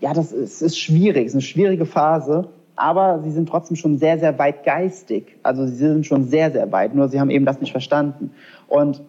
[0.00, 2.48] ja, das ist, ist schwierig, ist eine schwierige Phase.
[2.74, 5.36] Aber sie sind trotzdem schon sehr, sehr weit geistig.
[5.42, 6.94] Also sie sind schon sehr, sehr weit.
[6.94, 8.30] Nur sie haben eben das nicht verstanden.
[8.66, 9.02] Und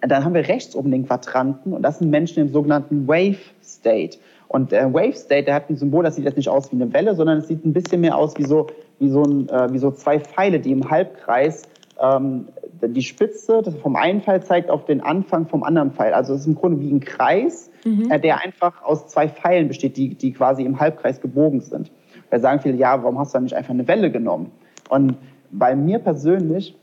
[0.00, 4.18] dann haben wir rechts oben den Quadranten und das sind Menschen im sogenannten Wave State.
[4.48, 6.92] Und der Wave State, der hat ein Symbol, das sieht jetzt nicht aus wie eine
[6.92, 8.66] Welle, sondern es sieht ein bisschen mehr aus wie so,
[8.98, 11.64] wie so, ein, äh, wie so zwei Pfeile, die im Halbkreis
[12.00, 12.46] ähm,
[12.80, 16.14] die Spitze vom einen Pfeil zeigt auf den Anfang vom anderen Pfeil.
[16.14, 18.10] Also es ist im Grunde wie ein Kreis, mhm.
[18.10, 21.90] äh, der einfach aus zwei Pfeilen besteht, die, die quasi im Halbkreis gebogen sind.
[22.30, 24.52] Da sagen viele, ja, warum hast du dann nicht einfach eine Welle genommen?
[24.88, 25.16] Und
[25.50, 26.76] bei mir persönlich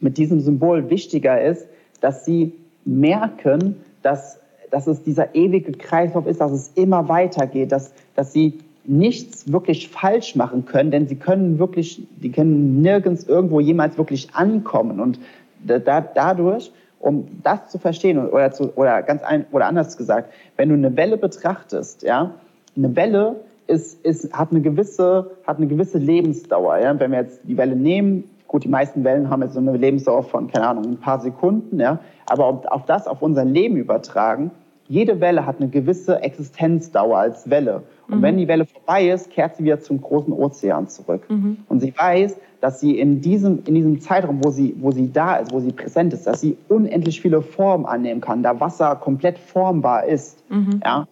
[0.00, 1.68] mit diesem Symbol wichtiger ist,
[2.00, 4.39] dass sie merken, dass
[4.70, 9.88] dass es dieser ewige Kreislauf ist, dass es immer weitergeht, dass, dass sie nichts wirklich
[9.88, 15.00] falsch machen können, denn sie können wirklich, die können nirgends irgendwo jemals wirklich ankommen.
[15.00, 15.20] Und
[15.64, 20.68] da, dadurch, um das zu verstehen oder, zu, oder ganz ein, oder anders gesagt, wenn
[20.68, 22.34] du eine Welle betrachtest, ja,
[22.76, 26.78] eine Welle ist, ist, hat, eine gewisse, hat eine gewisse Lebensdauer.
[26.78, 26.98] Ja?
[26.98, 30.24] Wenn wir jetzt die Welle nehmen, gut, die meisten Wellen haben jetzt so eine Lebensdauer
[30.24, 34.50] von, keine Ahnung, ein paar Sekunden, ja, aber auf das auf unser Leben übertragen,
[34.88, 37.84] jede Welle hat eine gewisse Existenzdauer als Welle.
[38.08, 38.22] Und mhm.
[38.22, 41.22] wenn die Welle vorbei ist, kehrt sie wieder zum großen Ozean zurück.
[41.30, 41.58] Mhm.
[41.68, 45.36] Und sie weiß, dass sie in diesem, in diesem Zeitraum, wo sie, wo sie da
[45.36, 49.38] ist, wo sie präsent ist, dass sie unendlich viele Formen annehmen kann, da Wasser komplett
[49.38, 50.42] formbar ist.
[50.50, 50.80] Mhm.
[50.84, 51.06] Ja?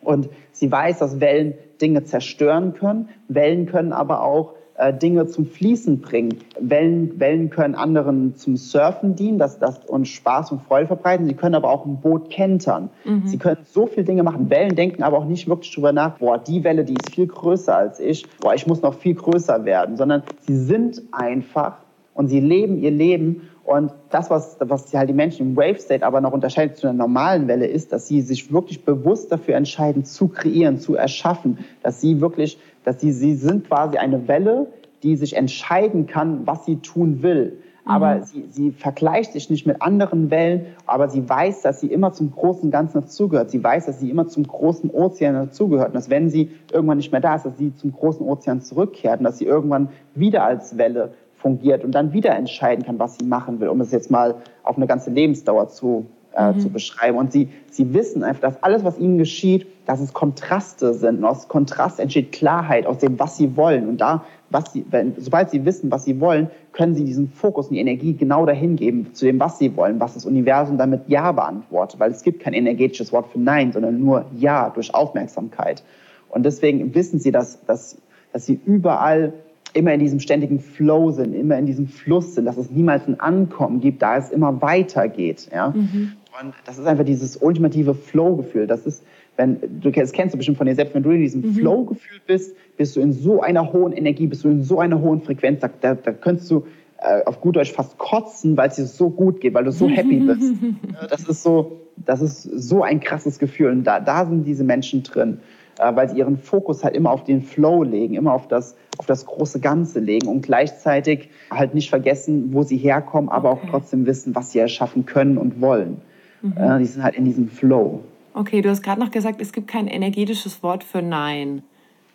[0.00, 1.52] Und sie weiß, dass Wellen
[1.82, 3.10] Dinge zerstören können.
[3.28, 4.54] Wellen können aber auch
[4.92, 6.38] Dinge zum Fließen bringen.
[6.58, 11.26] Wellen, Wellen können anderen zum Surfen dienen das, das, und Spaß und Freude verbreiten.
[11.26, 12.90] Sie können aber auch ein Boot kentern.
[13.04, 13.22] Mhm.
[13.24, 14.50] Sie können so viele Dinge machen.
[14.50, 17.76] Wellen denken aber auch nicht wirklich drüber nach, boah, die Welle, die ist viel größer
[17.76, 21.76] als ich, boah, ich muss noch viel größer werden, sondern sie sind einfach
[22.14, 23.50] und sie leben ihr Leben.
[23.64, 26.98] Und das, was, was halt die Menschen im Wave State aber noch unterscheidet zu einer
[26.98, 32.00] normalen Welle, ist, dass sie sich wirklich bewusst dafür entscheiden, zu kreieren, zu erschaffen, dass
[32.00, 34.66] sie wirklich, dass sie, sie sind quasi eine Welle,
[35.02, 37.58] die sich entscheiden kann, was sie tun will.
[37.86, 38.22] Aber mhm.
[38.24, 42.32] sie, sie vergleicht sich nicht mit anderen Wellen, aber sie weiß, dass sie immer zum
[42.32, 43.50] großen Ganzen dazugehört.
[43.50, 45.88] Sie weiß, dass sie immer zum großen Ozean dazugehört.
[45.88, 49.20] Und dass wenn sie irgendwann nicht mehr da ist, dass sie zum großen Ozean zurückkehrt
[49.20, 51.12] und dass sie irgendwann wieder als Welle
[51.44, 54.78] fungiert und dann wieder entscheiden kann, was sie machen will, um es jetzt mal auf
[54.78, 56.60] eine ganze Lebensdauer zu, äh, mhm.
[56.60, 57.18] zu beschreiben.
[57.18, 61.18] Und sie, sie wissen einfach, dass alles, was ihnen geschieht, dass es Kontraste sind.
[61.18, 63.90] Und aus Kontrast entsteht Klarheit aus dem, was sie wollen.
[63.90, 67.66] Und da was sie, wenn, sobald sie wissen, was sie wollen, können sie diesen Fokus
[67.66, 71.02] und die Energie genau dahin geben zu dem, was sie wollen, was das Universum damit
[71.08, 72.00] Ja beantwortet.
[72.00, 75.82] Weil es gibt kein energetisches Wort für Nein, sondern nur Ja durch Aufmerksamkeit.
[76.30, 78.00] Und deswegen wissen sie, dass, dass,
[78.32, 79.34] dass sie überall
[79.74, 83.20] immer in diesem ständigen Flow sind, immer in diesem Fluss sind, dass es niemals ein
[83.20, 85.48] Ankommen gibt, da es immer weitergeht.
[85.52, 85.70] Ja?
[85.70, 86.12] Mhm.
[86.40, 88.66] Und das ist einfach dieses ultimative Flow-Gefühl.
[88.66, 89.04] Das ist,
[89.36, 91.54] wenn du das kennst du bestimmt von dir selbst, wenn du in diesem mhm.
[91.54, 95.20] Flow-Gefühl bist, bist du in so einer hohen Energie, bist du in so einer hohen
[95.20, 96.64] Frequenz, da, da, da könntest du
[96.98, 99.88] äh, auf gut Deutsch fast kotzen, weil es dir so gut geht, weil du so
[99.88, 100.54] happy bist.
[101.10, 103.70] das ist so, das ist so ein krasses Gefühl.
[103.70, 105.38] Und da, da sind diese Menschen drin,
[105.78, 109.26] weil sie ihren Fokus halt immer auf den Flow legen, immer auf das, auf das
[109.26, 113.60] große Ganze legen und gleichzeitig halt nicht vergessen, wo sie herkommen, aber okay.
[113.62, 116.00] auch trotzdem wissen, was sie erschaffen können und wollen.
[116.42, 116.54] Mhm.
[116.56, 118.00] Äh, die sind halt in diesem Flow.
[118.34, 121.62] Okay, du hast gerade noch gesagt, es gibt kein energetisches Wort für Nein.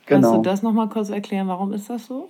[0.05, 0.41] Kannst genau.
[0.41, 1.47] du das noch mal kurz erklären?
[1.47, 2.29] Warum ist das so?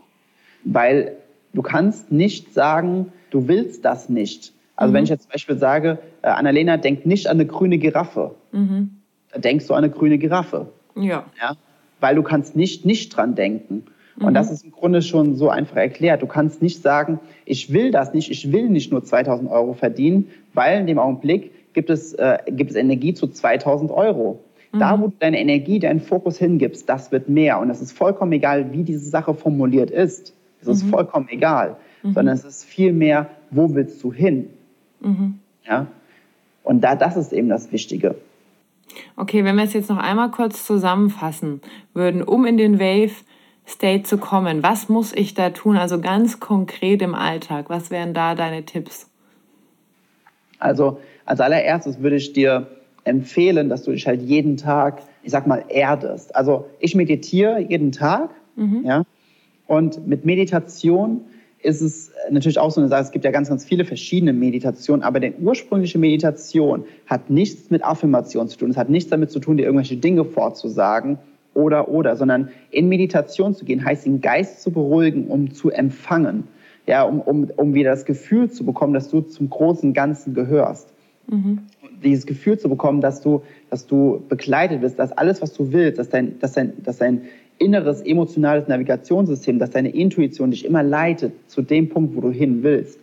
[0.64, 1.14] Weil
[1.54, 4.54] du kannst nicht sagen, du willst das nicht.
[4.76, 4.96] Also mhm.
[4.96, 8.92] wenn ich jetzt zum Beispiel sage, äh, Annalena denkt nicht an eine grüne Giraffe, mhm.
[9.36, 10.68] denkst du an eine grüne Giraffe.
[10.96, 11.26] Ja.
[11.40, 11.56] ja.
[12.00, 13.84] Weil du kannst nicht nicht dran denken.
[14.20, 14.34] Und mhm.
[14.34, 16.22] das ist im Grunde schon so einfach erklärt.
[16.22, 20.30] Du kannst nicht sagen, ich will das nicht, ich will nicht nur 2000 Euro verdienen,
[20.54, 24.40] weil in dem Augenblick gibt es, äh, gibt es Energie zu 2000 Euro.
[24.72, 24.80] Mhm.
[24.80, 27.60] Da, wo du deine Energie, deinen Fokus hingibst, das wird mehr.
[27.60, 30.34] Und es ist vollkommen egal, wie diese Sache formuliert ist.
[30.62, 30.90] Es ist mhm.
[30.90, 31.78] vollkommen egal.
[32.04, 32.14] Mhm.
[32.14, 34.50] Sondern es ist viel mehr, wo willst du hin?
[35.66, 35.88] Ja?
[36.64, 38.16] Und da, das ist eben das Wichtige.
[39.16, 41.62] Okay, wenn wir es jetzt noch einmal kurz zusammenfassen
[41.94, 43.14] würden, um in den Wave
[43.68, 45.78] State zu kommen, was muss ich da tun?
[45.78, 49.10] Also ganz konkret im Alltag, was wären da deine Tipps?
[50.58, 52.68] Also als allererstes würde ich dir
[53.04, 56.36] empfehlen, dass du dich halt jeden Tag, ich sag mal, erdest.
[56.36, 58.84] Also ich meditiere jeden Tag, mhm.
[58.86, 59.04] ja,
[59.68, 61.22] und mit Meditation
[61.62, 65.04] ist es natürlich auch so eine Sache, es gibt ja ganz, ganz viele verschiedene Meditationen,
[65.04, 68.72] aber die ursprüngliche Meditation hat nichts mit Affirmation zu tun.
[68.72, 71.18] Es hat nichts damit zu tun, dir irgendwelche Dinge vorzusagen
[71.54, 76.46] oder, oder, sondern in Meditation zu gehen, heißt den Geist zu beruhigen, um zu empfangen.
[76.88, 80.92] Ja, um, um, um wieder das Gefühl zu bekommen, dass du zum großen Ganzen gehörst.
[81.28, 81.60] Mhm.
[82.04, 86.00] Dieses Gefühl zu bekommen, dass du, dass du begleitet bist, dass alles, was du willst,
[86.00, 87.22] dass dein, dass dein, dass dein
[87.60, 92.64] inneres emotionales Navigationssystem, dass deine Intuition dich immer leitet zu dem Punkt, wo du hin
[92.64, 93.00] willst.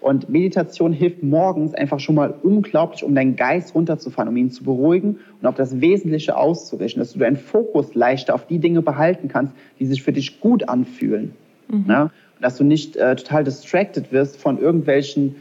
[0.00, 4.64] Und Meditation hilft morgens einfach schon mal unglaublich, um deinen Geist runterzufahren, um ihn zu
[4.64, 9.28] beruhigen und auf das Wesentliche auszurichten, dass du deinen Fokus leichter auf die Dinge behalten
[9.28, 11.32] kannst, die sich für dich gut anfühlen.
[11.68, 11.84] Mhm.
[11.88, 12.02] Ja?
[12.02, 15.36] Und dass du nicht äh, total distracted wirst von irgendwelchen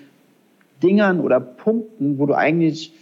[0.83, 2.93] Dingern oder Punkten, wo du eigentlich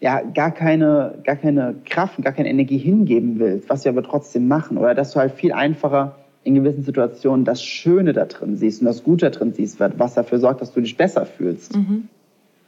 [0.00, 4.48] ja gar keine, gar keine Kraft, gar keine Energie hingeben willst, was wir aber trotzdem
[4.48, 4.76] machen.
[4.76, 8.86] Oder dass du halt viel einfacher in gewissen Situationen das Schöne da drin siehst und
[8.86, 11.74] das Gute da drin siehst, was dafür sorgt, dass du dich besser fühlst.
[11.76, 12.08] Mhm.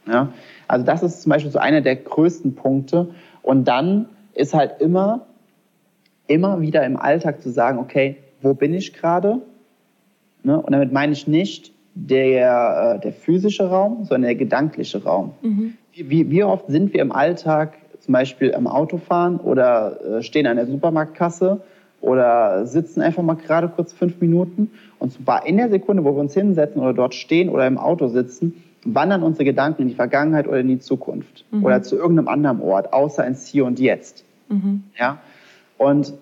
[0.07, 0.33] Ja?
[0.67, 3.09] Also das ist zum Beispiel so einer der größten Punkte.
[3.43, 5.27] Und dann ist halt immer,
[6.25, 9.41] immer wieder im Alltag zu sagen, okay, wo bin ich gerade?
[10.43, 10.59] Ne?
[10.59, 11.71] Und damit meine ich nicht,
[12.05, 15.31] der, äh, der physische Raum, sondern der gedankliche Raum.
[15.41, 15.73] Mhm.
[15.93, 20.57] Wie, wie, oft sind wir im Alltag zum Beispiel am Autofahren oder äh, stehen an
[20.57, 21.61] der Supermarktkasse
[21.99, 24.69] oder sitzen einfach mal gerade kurz fünf Minuten
[24.99, 28.63] und in der Sekunde, wo wir uns hinsetzen oder dort stehen oder im Auto sitzen,
[28.85, 31.65] wandern unsere Gedanken in die Vergangenheit oder in die Zukunft mhm.
[31.65, 34.23] oder zu irgendeinem anderen Ort, außer ins Hier und Jetzt.
[34.49, 34.83] Mhm.
[34.99, 35.17] Ja?
[35.79, 36.13] Und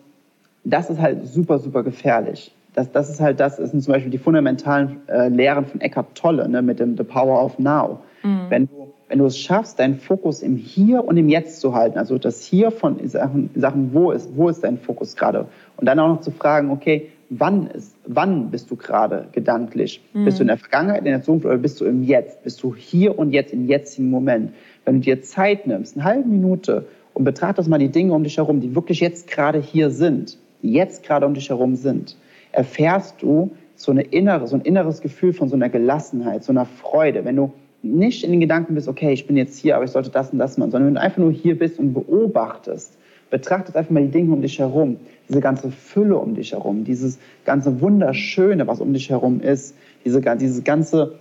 [0.64, 4.18] das ist halt super, super gefährlich das, das ist halt das, sind zum Beispiel die
[4.18, 8.00] fundamentalen äh, Lehren von Eckhart Tolle ne, mit dem The Power of Now.
[8.22, 8.46] Mhm.
[8.50, 11.98] Wenn, du, wenn du es schaffst, deinen Fokus im Hier und im Jetzt zu halten,
[11.98, 15.48] also das Hier von Sachen, Sachen wo, ist, wo ist dein Fokus gerade?
[15.78, 20.04] Und dann auch noch zu fragen, okay, wann, ist, wann bist du gerade gedanklich?
[20.14, 20.26] Mhm.
[20.26, 22.44] Bist du in der Vergangenheit, in der Zukunft oder bist du im Jetzt?
[22.44, 24.52] Bist du hier und jetzt, im jetzigen Moment?
[24.84, 28.36] Wenn du dir Zeit nimmst, eine halbe Minute und betrachtest mal die Dinge um dich
[28.36, 32.18] herum, die wirklich jetzt gerade hier sind, die jetzt gerade um dich herum sind,
[32.56, 36.66] erfährst du so, eine innere, so ein inneres Gefühl von so einer Gelassenheit, so einer
[36.66, 37.26] Freude.
[37.26, 37.52] Wenn du
[37.84, 40.40] nicht in den Gedanken bist, okay, ich bin jetzt hier, aber ich sollte das und
[40.40, 42.98] das machen, sondern wenn du einfach nur hier bist und beobachtest,
[43.30, 44.98] betrachtest einfach mal die Dinge um dich herum,
[45.28, 49.76] diese ganze Fülle um dich herum, dieses ganze Wunderschöne, was um dich herum ist,
[50.06, 51.16] diese, dieses ganze,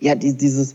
[0.00, 0.74] ja, dieses,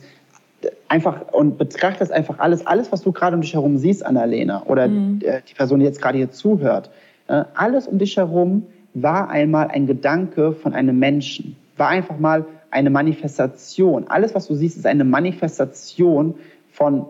[0.87, 4.87] einfach und betrachtest einfach alles, alles, was du gerade um dich herum siehst, Annalena, oder
[4.87, 5.19] mhm.
[5.19, 6.91] die Person, die jetzt gerade hier zuhört,
[7.27, 8.63] äh, alles um dich herum
[9.03, 14.05] war einmal ein Gedanke von einem Menschen, war einfach mal eine Manifestation.
[14.07, 16.35] Alles, was du siehst, ist eine Manifestation
[16.71, 17.05] von,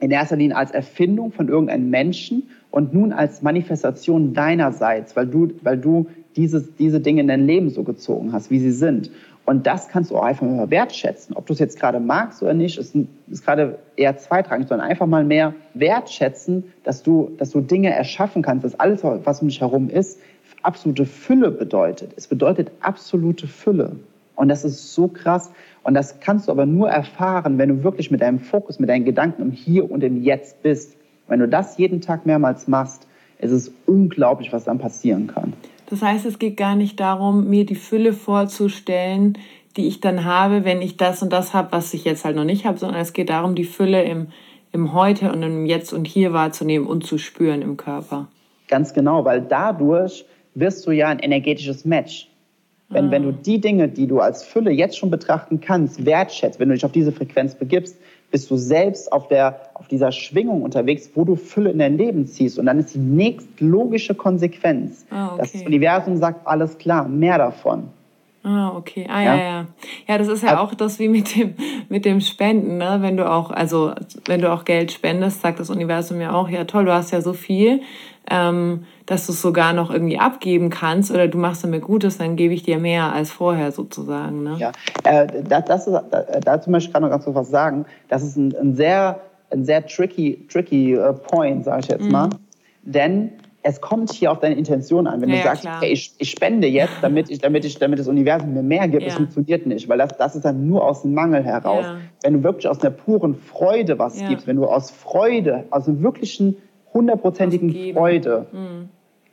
[0.00, 5.52] in erster Linie als Erfindung von irgendeinem Menschen und nun als Manifestation deinerseits, weil du,
[5.62, 6.06] weil du
[6.36, 9.10] dieses, diese Dinge in dein Leben so gezogen hast, wie sie sind.
[9.44, 11.36] Und das kannst du auch einfach mal wertschätzen.
[11.36, 12.94] Ob du es jetzt gerade magst oder nicht, ist,
[13.28, 18.42] ist gerade eher zweitrangig, sondern einfach mal mehr wertschätzen, dass du, dass du Dinge erschaffen
[18.42, 20.20] kannst, dass alles, was um dich herum ist,
[20.62, 22.12] absolute Fülle bedeutet.
[22.16, 23.96] Es bedeutet absolute Fülle.
[24.36, 25.50] Und das ist so krass.
[25.82, 29.04] Und das kannst du aber nur erfahren, wenn du wirklich mit deinem Fokus, mit deinen
[29.04, 30.96] Gedanken im Hier und im Jetzt bist.
[31.28, 33.06] Wenn du das jeden Tag mehrmals machst,
[33.38, 35.52] ist es unglaublich, was dann passieren kann.
[35.90, 39.36] Das heißt, es geht gar nicht darum, mir die Fülle vorzustellen,
[39.76, 42.44] die ich dann habe, wenn ich das und das habe, was ich jetzt halt noch
[42.44, 44.28] nicht habe, sondern es geht darum, die Fülle im,
[44.70, 48.28] im Heute und im Jetzt und Hier wahrzunehmen und zu spüren im Körper.
[48.68, 52.28] Ganz genau, weil dadurch wirst du ja ein energetisches Match.
[52.88, 53.38] Wenn, wenn du ah.
[53.44, 56.92] die Dinge, die du als Fülle jetzt schon betrachten kannst, wertschätzt, wenn du dich auf
[56.92, 57.96] diese Frequenz begibst,
[58.30, 62.26] bist du selbst auf, der, auf dieser Schwingung unterwegs, wo du Fülle in dein Leben
[62.26, 62.58] ziehst.
[62.58, 65.06] Und dann ist die nächstlogische Konsequenz.
[65.10, 65.50] Ah, okay.
[65.52, 67.88] Das Universum sagt, alles klar, mehr davon.
[68.44, 69.06] Ah, okay.
[69.08, 69.42] Ah, ja, ja.
[69.42, 69.66] Ja,
[70.08, 71.54] ja das ist ja auch das wie mit dem,
[71.88, 72.98] mit dem Spenden, ne?
[73.00, 73.92] Wenn du auch, also,
[74.26, 77.20] wenn du auch Geld spendest, sagt das Universum ja auch, ja toll, du hast ja
[77.20, 77.82] so viel,
[78.28, 82.36] ähm, dass du es sogar noch irgendwie abgeben kannst oder du machst damit Gutes, dann
[82.36, 84.42] gebe ich dir mehr als vorher sozusagen.
[84.42, 84.56] Ne?
[84.58, 84.72] Ja,
[85.04, 86.00] äh, das, das ist,
[86.44, 87.86] dazu möchte ich gerade noch ganz kurz was sagen.
[88.08, 92.12] Das ist ein, ein sehr, ein sehr tricky, tricky uh, Point, sage ich jetzt mhm.
[92.12, 92.30] mal.
[92.82, 93.32] Denn
[93.64, 95.20] es kommt hier auf deine Intention an.
[95.20, 98.08] Wenn ja, du sagst, okay, ich, ich, spende jetzt, damit, ich, damit, ich, damit das
[98.08, 99.08] Universum mir mehr gibt, ja.
[99.08, 101.84] das funktioniert nicht, weil das, das ist dann nur aus dem Mangel heraus.
[101.84, 101.98] Ja.
[102.22, 106.02] Wenn du wirklich aus einer puren Freude was gibst, wenn du aus Freude, aus einem
[106.02, 106.56] wirklichen
[106.94, 108.88] hundertprozentigen Freude mhm.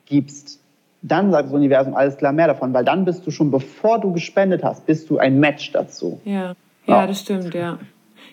[0.06, 0.60] gibst,
[1.02, 4.12] dann sagt das Universum alles klar mehr davon, weil dann bist du schon, bevor du
[4.12, 6.20] gespendet hast, bist du ein Match dazu.
[6.26, 6.56] Ja, ja,
[6.88, 7.08] ja.
[7.08, 7.80] das stimmt, ja.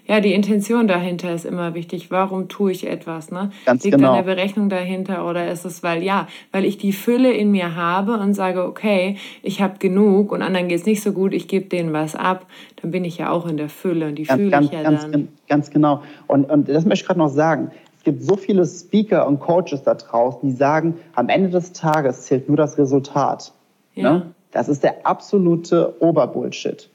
[0.09, 2.13] Ja, die Intention dahinter ist immer wichtig.
[2.13, 3.33] Warum tue ich etwas?
[3.33, 3.51] Ne?
[3.65, 4.13] Ganz Liegt genau.
[4.13, 8.13] eine Berechnung dahinter oder ist es, weil ja, weil ich die Fülle in mir habe
[8.19, 11.67] und sage, okay, ich habe genug und anderen geht es nicht so gut, ich gebe
[11.67, 12.47] denen was ab,
[12.81, 14.83] dann bin ich ja auch in der Fülle und die ganz, fühle ganz, ich ja
[14.83, 15.29] ganz, dann.
[15.49, 16.03] Ganz genau.
[16.29, 17.73] Und, und das möchte ich gerade noch sagen
[18.07, 22.49] gibt so viele Speaker und Coaches da draußen, die sagen, am Ende des Tages zählt
[22.49, 23.53] nur das Resultat.
[23.95, 24.13] Ja.
[24.13, 24.35] Ne?
[24.53, 26.89] Das ist der absolute Oberbullshit.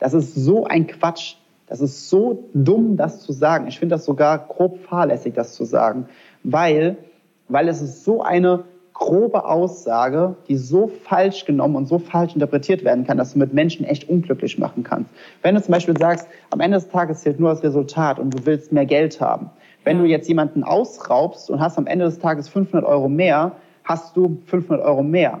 [0.00, 1.36] Das ist so ein Quatsch.
[1.68, 3.68] Das ist so dumm, das zu sagen.
[3.68, 6.08] Ich finde das sogar grob fahrlässig, das zu sagen,
[6.42, 6.96] weil,
[7.48, 12.84] weil es ist so eine grobe Aussage, die so falsch genommen und so falsch interpretiert
[12.84, 15.10] werden kann, dass du mit Menschen echt unglücklich machen kannst.
[15.42, 18.44] Wenn du zum Beispiel sagst, am Ende des Tages zählt nur das Resultat und du
[18.44, 19.50] willst mehr Geld haben,
[19.88, 23.52] wenn du jetzt jemanden ausraubst und hast am Ende des Tages 500 Euro mehr,
[23.84, 25.40] hast du 500 Euro mehr.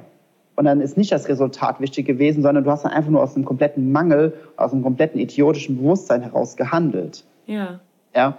[0.56, 3.36] Und dann ist nicht das Resultat wichtig gewesen, sondern du hast dann einfach nur aus
[3.36, 7.24] einem kompletten Mangel, aus einem kompletten idiotischen Bewusstsein heraus gehandelt.
[7.46, 7.80] Ja.
[8.16, 8.38] Ja.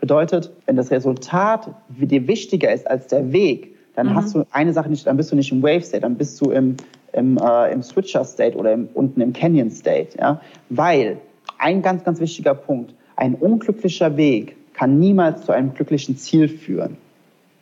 [0.00, 4.14] Bedeutet, wenn das Resultat dir wichtiger ist als der Weg, dann mhm.
[4.14, 6.50] hast du eine Sache nicht, dann bist du nicht im Wave State, dann bist du
[6.52, 6.76] im,
[7.12, 10.18] im, äh, im Switcher State oder im, unten im Canyon State.
[10.18, 10.40] Ja?
[10.70, 11.18] Weil
[11.58, 16.96] ein ganz, ganz wichtiger Punkt, ein unglücklicher Weg kann niemals zu einem glücklichen Ziel führen.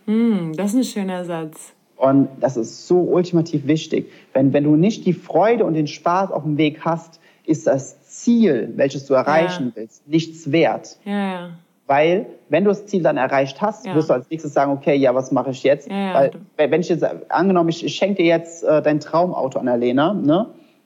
[0.06, 1.72] Mm, das ist ein schöner Satz.
[1.96, 4.12] Und das ist so ultimativ wichtig.
[4.32, 8.00] Wenn, wenn du nicht die Freude und den Spaß auf dem Weg hast, ist das
[8.02, 9.82] Ziel, welches du erreichen ja.
[9.82, 10.96] willst, nichts wert.
[11.04, 11.50] Ja, ja.
[11.88, 15.12] Weil, wenn du das Ziel dann erreicht hast, wirst du als nächstes sagen, okay, ja,
[15.12, 15.90] was mache ich jetzt?
[15.90, 19.78] Weil, wenn ich jetzt, angenommen, ich, ich schenke dir jetzt äh, dein Traumauto an der
[19.78, 20.14] Lena,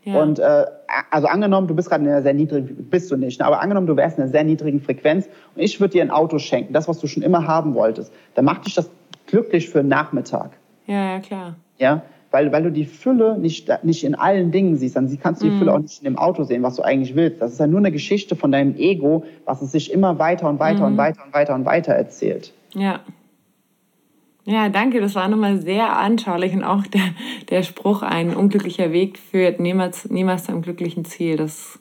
[0.05, 0.65] Und äh,
[1.11, 3.47] also angenommen, du bist gerade in einer sehr niedrigen, bist du nicht, ne?
[3.47, 6.39] aber angenommen, du wärst in einer sehr niedrigen Frequenz und ich würde dir ein Auto
[6.39, 8.91] schenken, das, was du schon immer haben wolltest, dann macht dich das
[9.27, 10.51] glücklich für einen Nachmittag.
[10.87, 11.57] Ja, ja, klar.
[11.79, 15.47] Ja, weil, weil du die Fülle nicht, nicht in allen Dingen siehst, dann kannst du
[15.47, 15.59] die mm.
[15.59, 17.41] Fülle auch nicht in dem Auto sehen, was du eigentlich willst.
[17.41, 20.59] Das ist ja nur eine Geschichte von deinem Ego, was es sich immer weiter und
[20.59, 20.85] weiter mm.
[20.85, 20.99] und mhm.
[20.99, 22.53] weiter und weiter und weiter erzählt.
[22.75, 23.01] Ja.
[24.45, 25.01] Ja, danke.
[25.01, 27.15] Das war nochmal sehr anschaulich und auch der,
[27.51, 31.37] der Spruch, ein unglücklicher Weg führt niemals, niemals zu einem glücklichen Ziel.
[31.37, 31.79] Das,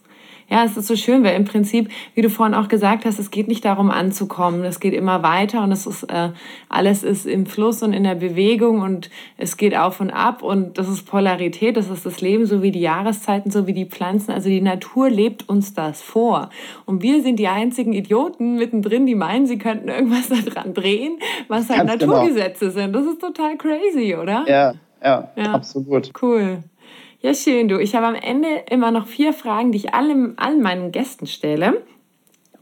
[0.52, 3.32] Ja, es ist so schön, weil im Prinzip, wie du vorhin auch gesagt hast, es
[3.32, 4.66] geht nicht darum anzukommen.
[4.66, 6.32] Es geht immer weiter und es ist äh,
[6.68, 10.78] alles ist im Fluss und in der Bewegung und es geht auf und ab und
[10.78, 14.32] das ist Polarität, das ist das Leben, so wie die Jahreszeiten, so wie die Pflanzen.
[14.32, 16.50] Also die Natur lebt uns das vor.
[16.86, 21.70] Und wir sind die einzigen Idioten mittendrin, die meinen, sie könnten irgendwas daran drehen, was
[21.70, 22.16] halt Ganz genau.
[22.16, 22.74] Naturgesetze genau.
[22.74, 22.94] sind.
[22.94, 24.44] Das ist total crazy, oder?
[24.50, 25.54] Ja, ja, ja.
[25.54, 26.12] absolut.
[26.22, 26.62] Cool.
[27.24, 27.80] Ja, schön, du.
[27.80, 31.84] Ich habe am Ende immer noch vier Fragen, die ich allen, allen meinen Gästen stelle.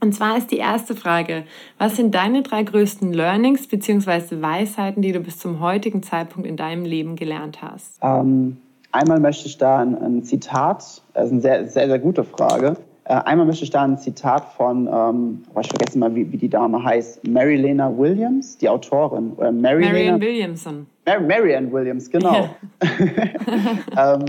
[0.02, 1.44] Und zwar ist die erste Frage,
[1.78, 4.42] was sind deine drei größten Learnings bzw.
[4.42, 8.00] Weisheiten, die du bis zum heutigen Zeitpunkt in deinem Leben gelernt hast?
[8.02, 8.58] Ähm,
[8.92, 12.76] einmal möchte ich da ein, ein, Zitat, das ist eine sehr, sehr, sehr gute Frage.
[13.06, 16.38] Äh, einmal möchte ich da ein Zitat von, ähm, oh, ich vergesse mal, wie, wie
[16.38, 19.32] die Dame heißt, Mary Lena Williams, die Autorin.
[19.38, 20.86] Oder Mary Marianne Williamson.
[21.06, 22.50] Mar Marianne Williams, genau.
[23.98, 24.26] ähm,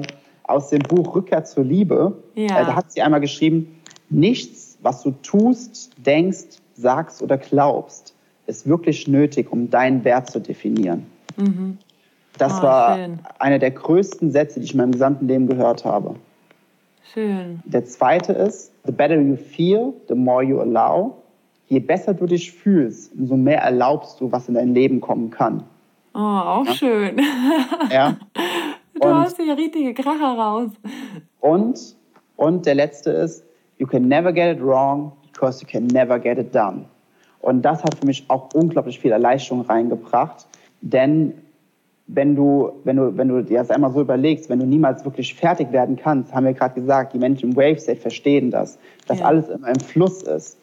[0.51, 2.15] aus dem Buch Rückkehr zur Liebe.
[2.35, 2.61] Ja.
[2.61, 8.15] Äh, da hat sie einmal geschrieben, nichts, was du tust, denkst, sagst oder glaubst,
[8.47, 11.07] ist wirklich nötig, um deinen Wert zu definieren.
[11.37, 11.79] Mhm.
[12.39, 13.19] Das oh, war schön.
[13.39, 16.15] einer der größten Sätze, die ich in meinem gesamten Leben gehört habe.
[17.13, 17.61] Schön.
[17.65, 21.17] Der zweite ist, the better you feel, the more you allow.
[21.67, 25.63] Je besser du dich fühlst, umso mehr erlaubst du, was in dein Leben kommen kann.
[26.15, 26.75] Oh, auch ja?
[26.75, 27.21] schön.
[27.93, 28.17] Ja.
[29.01, 30.71] Du und, hast hier richtige Kracher raus.
[31.41, 31.97] Und,
[32.37, 33.45] und der letzte ist,
[33.79, 36.85] you can never get it wrong because you can never get it done.
[37.41, 40.47] Und das hat für mich auch unglaublich viel Erleichterung reingebracht,
[40.83, 41.33] denn
[42.07, 45.35] wenn du, wenn du, wenn du dir das einmal so überlegst, wenn du niemals wirklich
[45.35, 49.21] fertig werden kannst, haben wir gerade gesagt, die Menschen im Wave State verstehen das, dass
[49.21, 49.27] ja.
[49.27, 50.59] alles immer im Fluss ist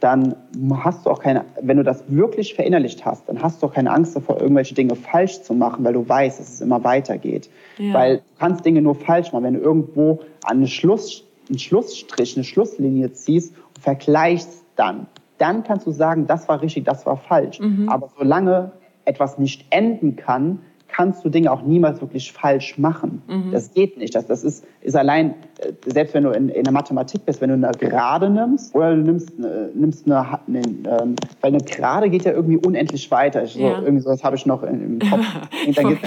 [0.00, 0.34] dann
[0.82, 3.90] hast du auch keine, wenn du das wirklich verinnerlicht hast, dann hast du auch keine
[3.92, 7.50] Angst davor, irgendwelche Dinge falsch zu machen, weil du weißt, dass es immer weitergeht.
[7.78, 7.94] Ja.
[7.94, 12.36] Weil du kannst Dinge nur falsch machen, wenn du irgendwo an einen, Schluss, einen Schlussstrich,
[12.36, 15.06] eine Schlusslinie ziehst und vergleichst dann.
[15.38, 17.60] Dann kannst du sagen, das war richtig, das war falsch.
[17.60, 17.88] Mhm.
[17.88, 18.72] Aber solange
[19.04, 20.60] etwas nicht enden kann,
[20.92, 23.22] kannst du Dinge auch niemals wirklich falsch machen.
[23.28, 23.52] Mhm.
[23.52, 24.14] Das geht nicht.
[24.14, 27.48] Das, das ist, ist allein, äh, selbst wenn du in, in der Mathematik bist, wenn
[27.48, 32.10] du eine Gerade nimmst oder du nimmst, äh, nimmst eine, eine ähm, weil eine Gerade
[32.10, 33.46] geht ja irgendwie unendlich weiter.
[33.46, 33.80] So, ja.
[33.80, 35.24] Irgendwie sowas habe ich noch im Kopf.
[35.66, 36.06] ich dann gibt.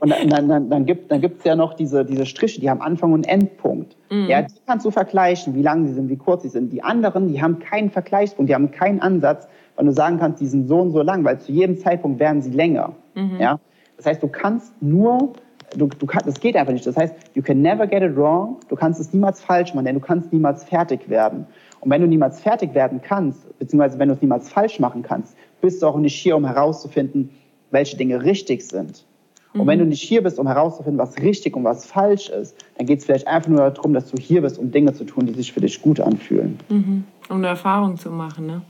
[0.00, 3.12] Und dann, dann, dann, gibt es dann ja noch diese, diese Striche, die haben Anfang
[3.12, 3.96] und Endpunkt.
[4.10, 4.26] Mhm.
[4.28, 6.72] Ja, die kannst du vergleichen, wie lang sie sind, wie kurz sie sind.
[6.72, 10.46] Die anderen, die haben keinen Vergleichspunkt, die haben keinen Ansatz, weil du sagen kannst, die
[10.46, 12.92] sind so und so lang, weil zu jedem Zeitpunkt werden sie länger.
[13.14, 13.40] Mhm.
[13.40, 13.58] Ja?
[13.96, 15.32] Das heißt, du kannst nur,
[15.76, 16.86] du, du kann, das geht einfach nicht.
[16.86, 18.58] Das heißt, you can never get it wrong.
[18.68, 21.46] Du kannst es niemals falsch machen, denn du kannst niemals fertig werden.
[21.80, 25.36] Und wenn du niemals fertig werden kannst, beziehungsweise wenn du es niemals falsch machen kannst,
[25.60, 27.30] bist du auch nicht hier, um herauszufinden,
[27.70, 29.04] welche Dinge richtig sind.
[29.52, 29.66] Und mhm.
[29.68, 32.98] wenn du nicht hier bist, um herauszufinden, was richtig und was falsch ist, dann geht
[32.98, 35.52] es vielleicht einfach nur darum, dass du hier bist, um Dinge zu tun, die sich
[35.52, 36.58] für dich gut anfühlen.
[36.68, 37.04] Mhm.
[37.28, 38.62] Um eine Erfahrung zu machen, ne?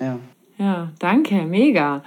[0.00, 0.18] Ja.
[0.58, 2.02] Ja, danke, mega.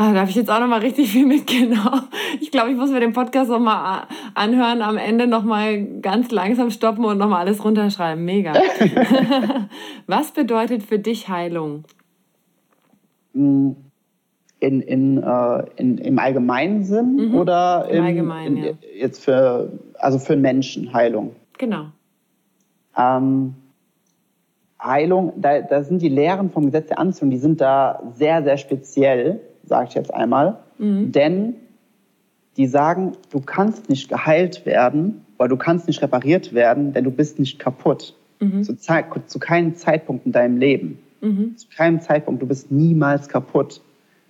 [0.00, 2.08] Ah, da habe ich jetzt auch noch mal richtig viel mitgenommen.
[2.40, 6.30] Ich glaube, ich muss mir den Podcast noch mal anhören, am Ende noch mal ganz
[6.30, 8.24] langsam stoppen und noch mal alles runterschreiben.
[8.24, 8.54] Mega.
[10.06, 11.84] Was bedeutet für dich Heilung?
[13.34, 13.76] In,
[14.58, 17.34] in, äh, in, im allgemeinen Sinn mhm.
[17.34, 18.72] oder im, im allgemeinen, in, ja.
[18.96, 21.36] jetzt für also für Menschen Heilung?
[21.58, 21.88] Genau.
[22.96, 23.54] Ähm,
[24.82, 28.56] Heilung, da, da sind die Lehren vom Gesetz der Anziehung, die sind da sehr, sehr
[28.56, 29.40] speziell
[29.70, 30.58] sage ich jetzt einmal.
[30.78, 31.12] Mhm.
[31.12, 31.54] Denn
[32.58, 37.10] die sagen, du kannst nicht geheilt werden, weil du kannst nicht repariert werden, denn du
[37.10, 38.14] bist nicht kaputt.
[38.40, 38.62] Mhm.
[38.64, 40.98] Zu, zu, keinem Zeitpunkt in deinem Leben.
[41.22, 41.56] Mhm.
[41.56, 42.42] Zu keinem Zeitpunkt.
[42.42, 43.80] Du bist niemals kaputt.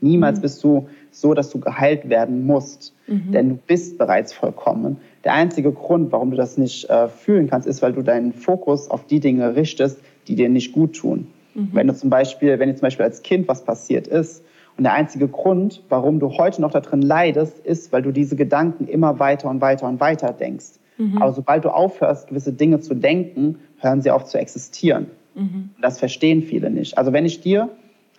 [0.01, 0.43] Niemals mhm.
[0.43, 2.95] bist du so, dass du geheilt werden musst.
[3.07, 3.32] Mhm.
[3.32, 4.99] Denn du bist bereits vollkommen.
[5.24, 8.91] Der einzige Grund, warum du das nicht äh, fühlen kannst, ist, weil du deinen Fokus
[8.91, 11.28] auf die Dinge richtest, die dir nicht gut tun.
[11.55, 11.70] Mhm.
[11.72, 14.45] Wenn du zum Beispiel, wenn dir zum Beispiel als Kind was passiert ist
[14.81, 18.89] und der einzige Grund, warum du heute noch darin leidest, ist, weil du diese Gedanken
[18.89, 20.78] immer weiter und weiter und weiter denkst.
[20.97, 21.20] Mhm.
[21.20, 25.09] Aber sobald du aufhörst, gewisse Dinge zu denken, hören sie auf zu existieren.
[25.35, 25.68] Mhm.
[25.83, 26.97] Das verstehen viele nicht.
[26.97, 27.68] Also wenn ich dir,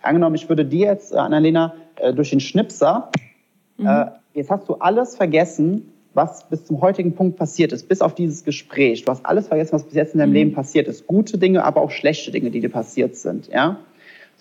[0.02, 3.10] angenommen, ich würde dir jetzt, äh, Annalena, äh, durch den Schnipser,
[3.76, 3.86] mhm.
[3.88, 4.04] äh,
[4.34, 8.44] jetzt hast du alles vergessen, was bis zum heutigen Punkt passiert ist, bis auf dieses
[8.44, 9.04] Gespräch.
[9.04, 10.36] Du hast alles vergessen, was bis jetzt in deinem mhm.
[10.36, 11.08] Leben passiert ist.
[11.08, 13.48] Gute Dinge, aber auch schlechte Dinge, die dir passiert sind.
[13.48, 13.78] Ja?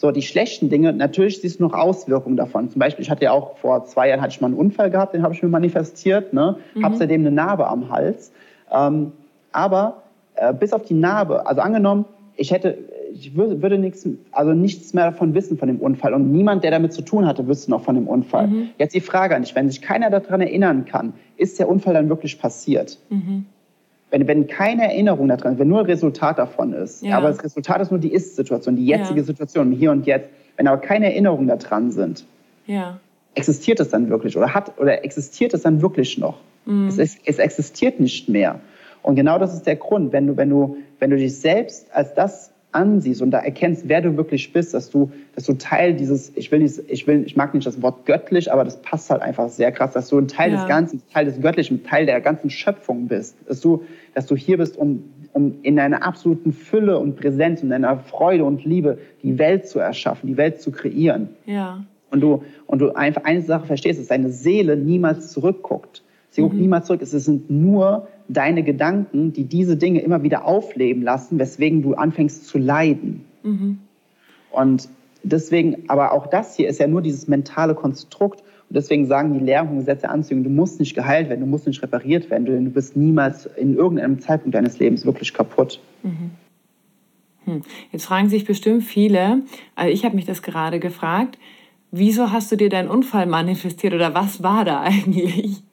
[0.01, 2.71] So, die schlechten Dinge, natürlich siehst du noch Auswirkungen davon.
[2.71, 5.13] Zum Beispiel, ich hatte ja auch vor zwei Jahren hatte ich mal einen Unfall gehabt,
[5.13, 6.57] den habe ich mir manifestiert, ne?
[6.73, 6.83] Mhm.
[6.83, 8.31] habe seitdem eine Narbe am Hals.
[8.71, 9.11] Ähm,
[9.51, 10.01] aber
[10.33, 12.79] äh, bis auf die Narbe, also angenommen, ich hätte,
[13.13, 16.71] ich würde, würde nichts, also nichts mehr davon wissen von dem Unfall und niemand, der
[16.71, 18.47] damit zu tun hatte, wüsste noch von dem Unfall.
[18.47, 18.69] Mhm.
[18.79, 22.09] Jetzt die Frage an dich, wenn sich keiner daran erinnern kann, ist der Unfall dann
[22.09, 22.97] wirklich passiert?
[23.11, 23.45] Mhm.
[24.11, 27.17] Wenn, wenn keine Erinnerung da drin ist, wenn nur ein Resultat davon ist, ja.
[27.17, 29.25] aber das Resultat ist nur die Ist-Situation, die jetzige ja.
[29.25, 32.25] Situation, hier und jetzt, wenn aber keine Erinnerungen da dran sind,
[32.67, 32.99] ja.
[33.33, 36.37] existiert es dann wirklich oder hat oder existiert es dann wirklich noch?
[36.65, 36.87] Mhm.
[36.89, 38.59] Es, es, es existiert nicht mehr.
[39.01, 42.13] Und genau das ist der Grund, wenn du, wenn du, wenn du dich selbst als
[42.13, 46.31] das ansiehst und da erkennst, wer du wirklich bist, dass du, dass du Teil dieses,
[46.35, 49.21] ich will nicht, ich will, ich mag nicht das Wort göttlich, aber das passt halt
[49.21, 50.57] einfach sehr krass, dass du ein Teil ja.
[50.57, 54.57] des Ganzen, Teil des Göttlichen, Teil der ganzen Schöpfung bist, dass du, dass du hier
[54.57, 55.03] bist, um,
[55.33, 59.79] um in deiner absoluten Fülle und Präsenz und deiner Freude und Liebe die Welt zu
[59.79, 61.29] erschaffen, die Welt zu kreieren.
[61.45, 61.83] Ja.
[62.09, 66.03] Und du, und du einfach eine Sache verstehst, dass deine Seele niemals zurückguckt.
[66.29, 66.61] Sie guckt mhm.
[66.61, 67.01] niemals zurück.
[67.01, 72.45] Es sind nur deine Gedanken, die diese Dinge immer wieder aufleben lassen, weswegen du anfängst
[72.45, 73.25] zu leiden.
[73.43, 73.79] Mhm.
[74.51, 74.89] Und
[75.23, 78.41] deswegen, aber auch das hier ist ja nur dieses mentale Konstrukt.
[78.41, 81.45] Und deswegen sagen die Lehren vom Gesetz der Anziehung, du musst nicht geheilt werden, du
[81.45, 85.79] musst nicht repariert werden, denn du bist niemals in irgendeinem Zeitpunkt deines Lebens wirklich kaputt.
[86.03, 86.31] Mhm.
[87.45, 87.61] Hm.
[87.91, 89.41] Jetzt fragen sich bestimmt viele,
[89.75, 91.37] also ich habe mich das gerade gefragt,
[91.89, 95.63] wieso hast du dir deinen Unfall manifestiert oder was war da eigentlich?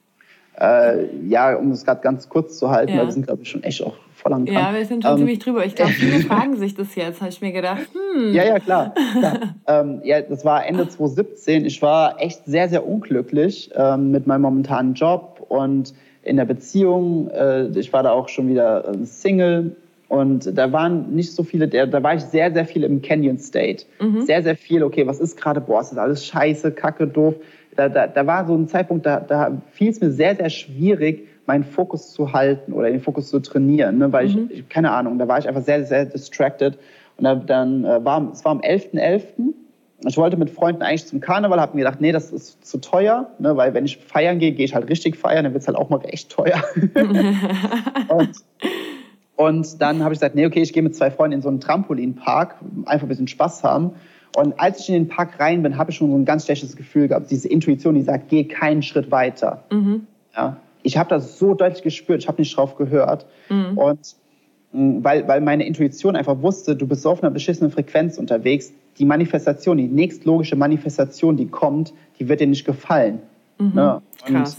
[0.59, 2.99] Äh, ja, um es gerade ganz kurz zu halten, ja.
[2.99, 4.57] weil wir sind, glaube ich, schon echt auch voll am Krank.
[4.57, 5.65] Ja, wir sind schon ähm, ziemlich drüber.
[5.65, 7.87] Ich glaube, viele fragen sich das jetzt, habe ich mir gedacht.
[7.93, 8.33] Hm.
[8.33, 8.93] Ja, ja, klar.
[9.17, 9.39] klar.
[9.67, 11.65] ähm, ja, das war Ende 2017.
[11.65, 15.93] Ich war echt sehr, sehr unglücklich ähm, mit meinem momentanen Job und
[16.23, 17.29] in der Beziehung.
[17.29, 19.75] Äh, ich war da auch schon wieder äh, Single.
[20.09, 23.85] Und da waren nicht so viele, da war ich sehr, sehr viel im Canyon State.
[24.01, 24.23] Mhm.
[24.23, 27.35] Sehr, sehr viel, okay, was ist gerade, boah, ist das alles scheiße, kacke, doof
[27.79, 31.27] da, da, da war so ein Zeitpunkt, da, da fiel es mir sehr, sehr schwierig,
[31.45, 34.11] meinen Fokus zu halten oder den Fokus zu trainieren, ne?
[34.11, 34.49] weil mhm.
[34.51, 36.77] ich, keine Ahnung, da war ich einfach sehr, sehr distracted.
[37.17, 38.93] Und da, dann äh, war es war am 11.11.
[38.93, 39.21] .11.
[40.07, 43.31] Ich wollte mit Freunden eigentlich zum Karneval, habe mir gedacht, nee, das ist zu teuer,
[43.39, 43.55] ne?
[43.55, 45.89] weil wenn ich feiern gehe, gehe ich halt richtig feiern, dann wird es halt auch
[45.89, 46.61] mal echt teuer.
[48.09, 48.31] und,
[49.35, 51.61] und dann habe ich gesagt, nee, okay, ich gehe mit zwei Freunden in so einen
[51.61, 52.55] Trampolinpark,
[52.85, 53.91] einfach ein bisschen Spaß haben.
[54.39, 56.77] Und als ich in den Park rein bin, habe ich schon so ein ganz schlechtes
[56.77, 57.29] Gefühl gehabt.
[57.29, 59.65] Diese Intuition, die sagt, geh keinen Schritt weiter.
[59.69, 60.07] Mhm.
[60.33, 63.25] Ja, ich habe das so deutlich gespürt, ich habe nicht drauf gehört.
[63.49, 63.77] Mhm.
[63.77, 64.15] Und
[64.71, 68.71] mm, weil, weil meine Intuition einfach wusste, du bist so auf einer beschissenen Frequenz unterwegs,
[68.97, 73.19] die Manifestation, die nächstlogische Manifestation, die kommt, die wird dir nicht gefallen.
[73.57, 73.71] Mhm.
[73.75, 74.01] Ne?
[74.25, 74.57] Und, Krass.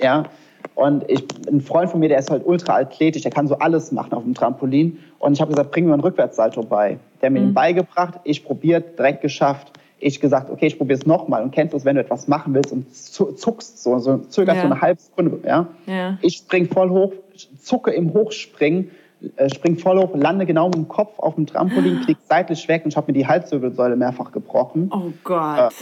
[0.00, 0.26] Ja,
[0.74, 3.92] und ich, ein Freund von mir, der ist halt ultra athletisch, der kann so alles
[3.92, 4.98] machen auf dem Trampolin.
[5.18, 6.98] Und ich habe gesagt, bring mir einen Rückwärtssalto bei.
[7.20, 7.46] Der hat mir mhm.
[7.46, 9.72] den beigebracht, ich probiert, direkt geschafft.
[9.98, 11.42] Ich gesagt, okay, ich probiere es nochmal.
[11.42, 14.62] Und kennst du es, wenn du etwas machen willst und zuckst, so, so zögerst ja.
[14.62, 15.40] so eine halbe Sekunde.
[15.46, 15.66] Ja?
[15.86, 16.18] ja.
[16.20, 17.12] Ich spring voll hoch,
[17.58, 18.90] zucke im Hochspringen,
[19.36, 22.82] äh, spring voll hoch, lande genau mit dem Kopf auf dem Trampolin, klick seitlich weg
[22.84, 24.90] und ich habe mir die Halswirbelsäule mehrfach gebrochen.
[24.92, 25.72] Oh Gott.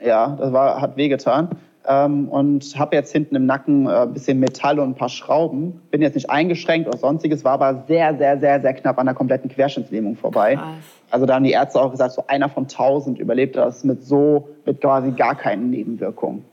[0.00, 1.50] Äh, ja, das war, hat wehgetan
[1.86, 5.80] ähm, und habe jetzt hinten im Nacken ein äh, bisschen Metall und ein paar Schrauben.
[5.90, 9.14] Bin jetzt nicht eingeschränkt oder sonstiges, war aber sehr, sehr, sehr, sehr knapp an der
[9.14, 10.56] kompletten Querschnittslähmung vorbei.
[10.56, 10.66] Krass.
[11.10, 14.48] Also da haben die Ärzte auch gesagt, so einer von tausend überlebt das mit so,
[14.64, 16.44] mit quasi gar keinen Nebenwirkungen.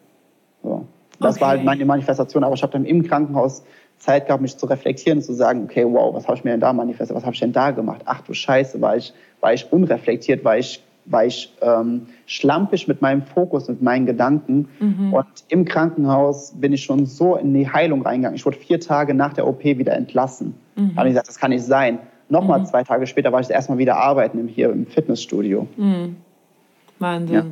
[0.62, 0.86] So.
[1.20, 1.42] Das okay.
[1.42, 3.64] war halt meine Manifestation, aber ich habe dann im Krankenhaus
[3.98, 6.60] Zeit gehabt, mich zu reflektieren und zu sagen, okay, wow, was habe ich mir denn
[6.60, 8.02] da manifestiert, was habe ich denn da gemacht?
[8.06, 13.02] Ach du Scheiße, war ich, war ich unreflektiert, war ich war ich ähm, schlampig mit
[13.02, 14.68] meinem Fokus, mit meinen Gedanken.
[14.80, 15.14] Mhm.
[15.14, 18.36] Und im Krankenhaus bin ich schon so in die Heilung reingegangen.
[18.36, 20.56] Ich wurde vier Tage nach der OP wieder entlassen.
[20.76, 20.92] Mhm.
[20.92, 22.00] Da habe ich gesagt, das kann nicht sein.
[22.30, 22.66] Nochmal mhm.
[22.66, 25.68] zwei Tage später war ich erstmal wieder arbeiten hier im Fitnessstudio.
[25.78, 26.16] Mhm.
[27.00, 27.36] Wahnsinn.
[27.36, 27.46] Ja.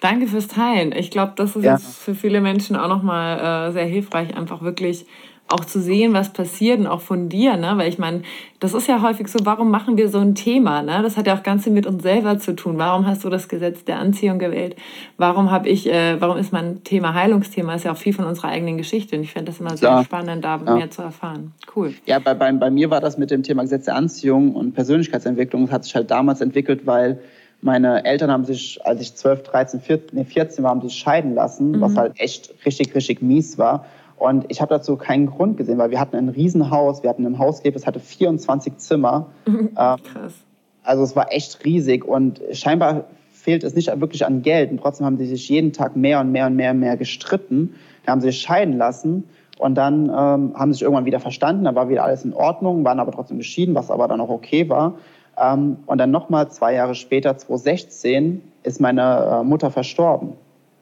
[0.00, 0.92] Danke fürs Teilen.
[0.92, 1.74] Ich glaube, das ist ja.
[1.74, 5.04] jetzt für viele Menschen auch nochmal äh, sehr hilfreich, einfach wirklich
[5.52, 7.72] auch zu sehen, was passiert und auch von dir, ne?
[7.76, 8.22] Weil ich meine,
[8.60, 11.00] das ist ja häufig so, warum machen wir so ein Thema, ne?
[11.02, 12.78] Das hat ja auch ganz viel mit uns selber zu tun.
[12.78, 14.76] Warum hast du das Gesetz der Anziehung gewählt?
[15.16, 17.74] Warum habe ich, äh, warum ist mein Thema Heilungsthema?
[17.74, 20.04] Ist ja auch viel von unserer eigenen Geschichte und ich finde das immer sehr ja.
[20.04, 20.74] spannend, da ja.
[20.74, 21.52] mehr zu erfahren.
[21.74, 21.94] Cool.
[22.06, 25.66] Ja, bei, bei, bei mir war das mit dem Thema Gesetz der Anziehung und Persönlichkeitsentwicklung,
[25.66, 27.18] das hat sich halt damals entwickelt, weil
[27.62, 31.34] meine Eltern haben sich, als ich 12, 13, 14, nee, 14 war, haben sich scheiden
[31.34, 31.80] lassen, mhm.
[31.80, 33.84] was halt echt richtig, richtig mies war.
[34.20, 37.38] Und ich habe dazu keinen Grund gesehen, weil wir hatten ein Riesenhaus, wir hatten ein
[37.38, 39.26] Haus gelebt, es hatte 24 Zimmer.
[39.50, 40.34] Ähm, Krass.
[40.82, 44.70] Also es war echt riesig und scheinbar fehlt es nicht wirklich an Geld.
[44.70, 47.74] Und trotzdem haben sie sich jeden Tag mehr und mehr und mehr und mehr gestritten.
[48.04, 49.24] Da haben sie sich scheiden lassen
[49.58, 51.64] und dann ähm, haben sie sich irgendwann wieder verstanden.
[51.64, 54.68] Da war wieder alles in Ordnung, waren aber trotzdem geschieden, was aber dann auch okay
[54.68, 54.94] war.
[55.38, 60.34] Ähm, und dann nochmal zwei Jahre später, 2016, ist meine äh, Mutter verstorben.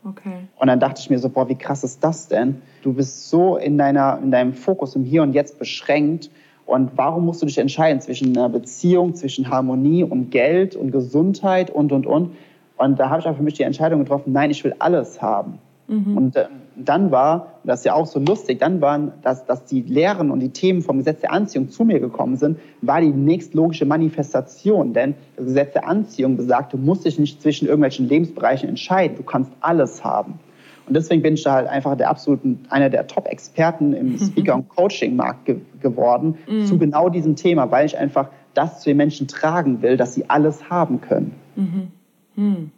[0.08, 0.48] Okay.
[0.58, 2.62] Und dann dachte ich mir so, boah, wie krass ist das denn?
[2.82, 6.30] Du bist so in, deiner, in deinem Fokus im Hier und Jetzt beschränkt.
[6.66, 11.70] Und warum musst du dich entscheiden zwischen einer Beziehung, zwischen Harmonie und Geld und Gesundheit
[11.70, 12.36] und, und, und?
[12.76, 15.58] Und da habe ich auch für mich die Entscheidung getroffen, nein, ich will alles haben.
[15.88, 16.16] Mhm.
[16.16, 16.46] Und äh,
[16.84, 20.40] dann war, das ist ja auch so lustig, dann waren, dass, dass die Lehren und
[20.40, 24.92] die Themen vom Gesetz der Anziehung zu mir gekommen sind, war die nächstlogische Manifestation.
[24.92, 29.22] Denn das Gesetz der Anziehung besagt, du musst dich nicht zwischen irgendwelchen Lebensbereichen entscheiden, du
[29.22, 30.38] kannst alles haben.
[30.86, 34.18] Und deswegen bin ich da halt einfach der absoluten, einer der Top-Experten im mhm.
[34.18, 36.64] Speaker- und Coaching-Markt ge geworden mhm.
[36.64, 40.28] zu genau diesem Thema, weil ich einfach das zu den Menschen tragen will, dass sie
[40.28, 41.34] alles haben können.
[41.54, 41.88] Mhm.
[42.34, 42.70] Hm.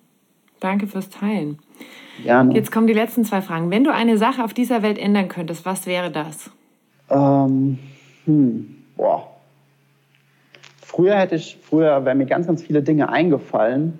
[0.59, 1.59] Danke fürs Teilen.
[2.23, 2.55] Gerne.
[2.55, 3.71] Jetzt kommen die letzten zwei Fragen.
[3.71, 6.51] Wenn du eine Sache auf dieser Welt ändern könntest, was wäre das?
[7.09, 7.79] Ähm,
[8.27, 9.27] hm, boah.
[10.83, 13.99] Früher hätte ich, früher wären mir ganz, ganz viele Dinge eingefallen.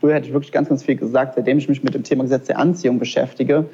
[0.00, 1.34] Früher hätte ich wirklich ganz, ganz viel gesagt.
[1.36, 3.66] Seitdem ich mich mit dem Thema Gesetz der Anziehung beschäftige,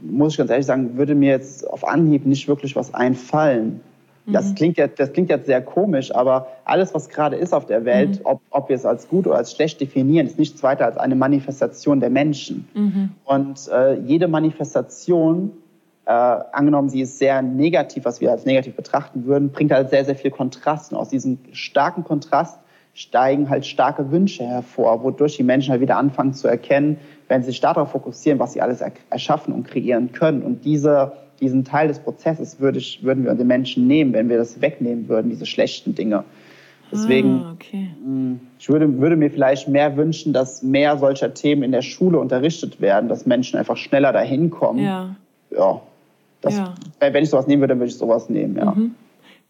[0.00, 3.80] muss ich ganz ehrlich sagen, würde mir jetzt auf Anhieb nicht wirklich was einfallen.
[4.32, 4.54] Das, mhm.
[4.54, 8.20] klingt jetzt, das klingt jetzt sehr komisch, aber alles, was gerade ist auf der Welt,
[8.20, 8.26] mhm.
[8.26, 11.14] ob, ob wir es als gut oder als schlecht definieren, ist nichts weiter als eine
[11.14, 12.68] Manifestation der Menschen.
[12.74, 13.10] Mhm.
[13.24, 15.52] Und äh, jede Manifestation,
[16.06, 20.04] äh, angenommen sie ist sehr negativ, was wir als negativ betrachten würden, bringt halt sehr,
[20.04, 20.92] sehr viel Kontrast.
[20.92, 22.58] Und aus diesem starken Kontrast
[22.94, 27.50] steigen halt starke Wünsche hervor, wodurch die Menschen halt wieder anfangen zu erkennen, wenn sie
[27.50, 30.42] sich darauf fokussieren, was sie alles erschaffen und kreieren können.
[30.42, 34.36] Und diese diesen Teil des Prozesses würde ich, würden wir den Menschen nehmen, wenn wir
[34.36, 36.24] das wegnehmen würden, diese schlechten Dinge.
[36.92, 37.90] Deswegen, ah, okay.
[38.04, 42.18] Mm, ich würde, würde mir vielleicht mehr wünschen, dass mehr solcher Themen in der Schule
[42.18, 44.80] unterrichtet werden, dass Menschen einfach schneller dahin kommen.
[44.80, 45.14] Ja.
[45.50, 45.80] ja,
[46.40, 46.74] das, ja.
[46.98, 48.72] Wenn ich sowas nehmen würde, dann würde ich sowas nehmen, ja.
[48.72, 48.94] Mhm.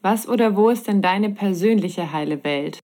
[0.02, 2.78] Was oder wo ist denn deine persönliche heile Welt?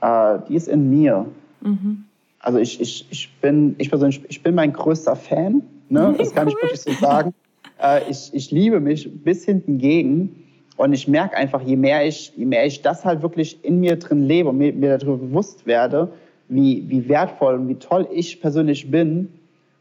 [0.00, 1.26] Äh, die ist in mir.
[1.60, 2.04] Mhm.
[2.40, 5.62] Also ich, ich, ich, bin, ich persönlich, ich bin mein größter Fan.
[5.88, 6.14] Ne?
[6.18, 7.34] Das kann ich wirklich so sagen.
[7.82, 10.44] Äh, ich, ich liebe mich bis hinten gegen.
[10.76, 13.96] Und ich merke einfach, je mehr ich, je mehr ich das halt wirklich in mir
[13.96, 16.12] drin lebe und mir, mir darüber bewusst werde,
[16.48, 19.28] wie, wie wertvoll und wie toll ich persönlich bin,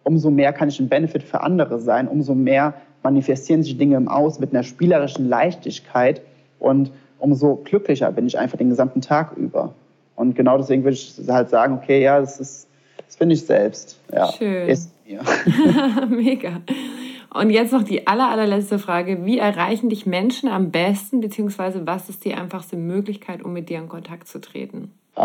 [0.03, 2.73] umso mehr kann ich ein Benefit für andere sein, umso mehr
[3.03, 6.21] manifestieren sich Dinge im Aus mit einer spielerischen Leichtigkeit
[6.59, 9.73] und umso glücklicher bin ich einfach den gesamten Tag über.
[10.15, 12.67] Und genau deswegen würde ich halt sagen, okay, ja, das ist,
[13.05, 13.99] das bin ich selbst.
[14.11, 14.67] Ja, Schön.
[14.67, 15.21] Ist mir.
[16.09, 16.61] Mega.
[17.33, 19.25] Und jetzt noch die aller, allerletzte Frage.
[19.25, 23.79] Wie erreichen dich Menschen am besten, beziehungsweise was ist die einfachste Möglichkeit, um mit dir
[23.79, 24.91] in Kontakt zu treten?
[25.15, 25.21] Äh,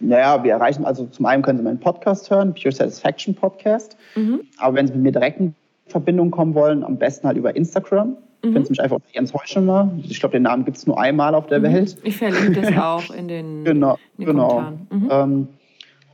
[0.00, 3.96] naja, wir erreichen, also zum einen können Sie meinen Podcast hören, Pure Satisfaction Podcast.
[4.14, 4.40] Mhm.
[4.58, 5.54] Aber wenn Sie mit mir direkt in
[5.86, 8.08] Verbindung kommen wollen, am besten halt über Instagram.
[8.08, 8.52] Mhm.
[8.52, 9.90] Finden Sie mich einfach Jens Heuschelmer.
[10.02, 11.64] Ich glaube, den Namen gibt es nur einmal auf der mhm.
[11.64, 11.96] Welt.
[12.02, 14.48] Ich verlinke das auch in den, genau, in den genau.
[14.48, 14.88] Kommentaren.
[14.90, 15.08] Mhm.
[15.10, 15.48] Ähm,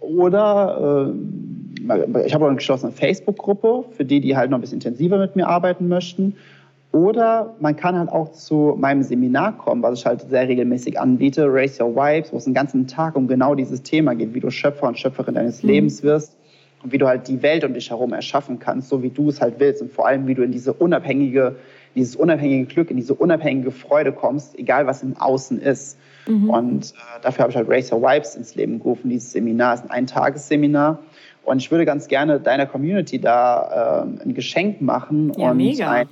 [0.00, 1.12] oder äh,
[2.24, 5.36] ich habe auch eine geschlossene Facebook-Gruppe für die, die halt noch ein bisschen intensiver mit
[5.36, 6.36] mir arbeiten möchten.
[6.92, 11.46] Oder man kann halt auch zu meinem Seminar kommen, was ich halt sehr regelmäßig anbiete,
[11.46, 14.50] Raise Your Vibes, wo es den ganzen Tag um genau dieses Thema geht, wie du
[14.50, 15.70] Schöpfer und Schöpferin deines mhm.
[15.70, 16.36] Lebens wirst
[16.82, 19.40] und wie du halt die Welt um dich herum erschaffen kannst, so wie du es
[19.40, 21.56] halt willst und vor allem, wie du in diese unabhängige,
[21.94, 25.96] dieses unabhängige Glück, in diese unabhängige Freude kommst, egal was im Außen ist.
[26.26, 26.50] Mhm.
[26.50, 29.10] Und äh, dafür habe ich halt Raise Your Vibes ins Leben gerufen.
[29.10, 30.98] Dieses Seminar ist ein Eintagesseminar.
[31.50, 35.90] Und ich würde ganz gerne deiner Community da äh, ein Geschenk machen ja, und, mega.
[35.90, 36.08] Ein,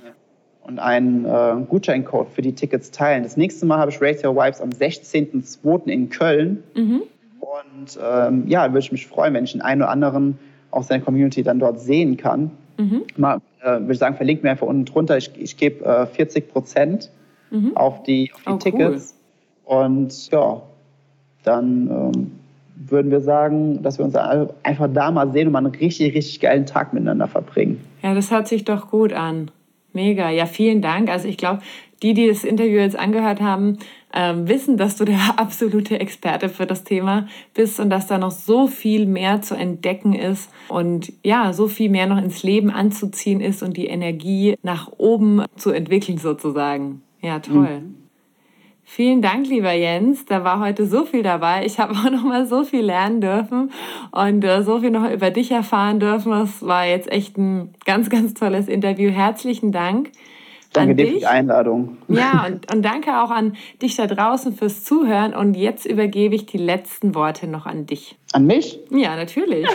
[0.63, 3.23] und einen äh, Gutscheincode für die Tickets teilen.
[3.23, 5.87] Das nächste Mal habe ich Raise Your Vibes am 16.02.
[5.87, 6.61] in Köln.
[6.75, 7.03] Mhm.
[7.39, 10.37] Und ähm, ja, würde ich mich freuen, wenn ich den einen oder anderen
[10.71, 12.51] aus seiner Community dann dort sehen kann.
[12.77, 13.03] Mhm.
[13.15, 15.15] Mal, äh, würde ich sagen, verlinkt mir einfach unten drunter.
[15.15, 17.11] Ich, ich gebe äh, 40 Prozent
[17.49, 17.77] mhm.
[17.77, 19.15] auf die, auf die oh, Tickets.
[19.65, 19.83] Cool.
[19.83, 20.61] Und ja,
[21.43, 22.38] dann ähm,
[22.87, 26.39] würden wir sagen, dass wir uns einfach da mal sehen und mal einen richtig, richtig
[26.39, 27.83] geilen Tag miteinander verbringen.
[28.01, 29.51] Ja, das hört sich doch gut an.
[29.91, 30.29] Mega.
[30.29, 31.09] Ja, vielen Dank.
[31.09, 31.61] Also ich glaube,
[32.01, 33.79] die, die das Interview jetzt angehört haben,
[34.13, 38.31] äh, wissen, dass du der absolute Experte für das Thema bist und dass da noch
[38.31, 43.41] so viel mehr zu entdecken ist und ja, so viel mehr noch ins Leben anzuziehen
[43.41, 47.01] ist und die Energie nach oben zu entwickeln sozusagen.
[47.21, 47.81] Ja, toll.
[47.81, 47.95] Mhm.
[48.91, 50.25] Vielen Dank, lieber Jens.
[50.25, 51.63] Da war heute so viel dabei.
[51.63, 53.69] Ich habe auch noch mal so viel lernen dürfen
[54.09, 56.33] und äh, so viel noch über dich erfahren dürfen.
[56.33, 59.11] Es war jetzt echt ein ganz, ganz tolles Interview.
[59.11, 60.09] Herzlichen Dank.
[60.73, 61.99] Danke dir für die Einladung.
[62.07, 65.35] Ja, und, und danke auch an dich da draußen fürs Zuhören.
[65.35, 68.17] Und jetzt übergebe ich die letzten Worte noch an dich.
[68.33, 68.79] An mich?
[68.89, 69.67] Ja, natürlich.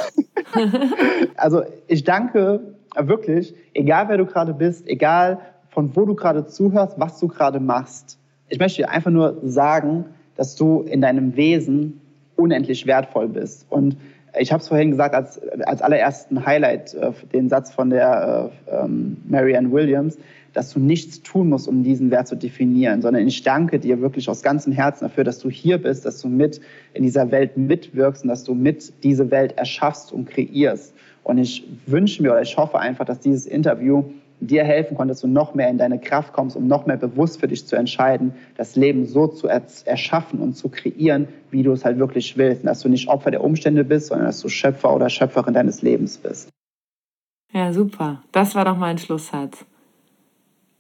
[1.37, 5.39] also ich danke wirklich, egal wer du gerade bist, egal
[5.71, 8.19] von wo du gerade zuhörst, was du gerade machst
[8.49, 10.07] ich möchte dir einfach nur sagen,
[10.37, 12.01] dass du in deinem Wesen
[12.37, 13.67] unendlich wertvoll bist.
[13.71, 13.97] Und
[14.39, 18.85] ich habe es vorhin gesagt als, als allerersten Highlight, äh, den Satz von der äh,
[18.85, 20.19] ähm, Marianne Williams,
[20.53, 24.29] dass du nichts tun musst, um diesen Wert zu definieren, sondern ich danke dir wirklich
[24.29, 26.61] aus ganzem Herzen dafür, dass du hier bist, dass du mit
[26.95, 30.95] in dieser Welt mitwirkst und dass du mit diese Welt erschaffst und kreierst.
[31.25, 34.05] Und ich wünsche mir oder ich hoffe einfach, dass dieses Interview
[34.47, 37.41] dir helfen konnte, dass du noch mehr in deine Kraft kommst, um noch mehr bewusst
[37.41, 41.85] für dich zu entscheiden, das Leben so zu erschaffen und zu kreieren, wie du es
[41.85, 42.63] halt wirklich willst.
[42.63, 45.83] Und dass du nicht Opfer der Umstände bist, sondern dass du Schöpfer oder Schöpferin deines
[45.83, 46.49] Lebens bist.
[47.53, 48.23] Ja, super.
[48.33, 49.65] Das war doch mein Schlusssatz.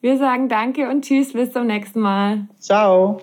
[0.00, 2.48] Wir sagen Danke und Tschüss, bis zum nächsten Mal.
[2.58, 3.22] Ciao.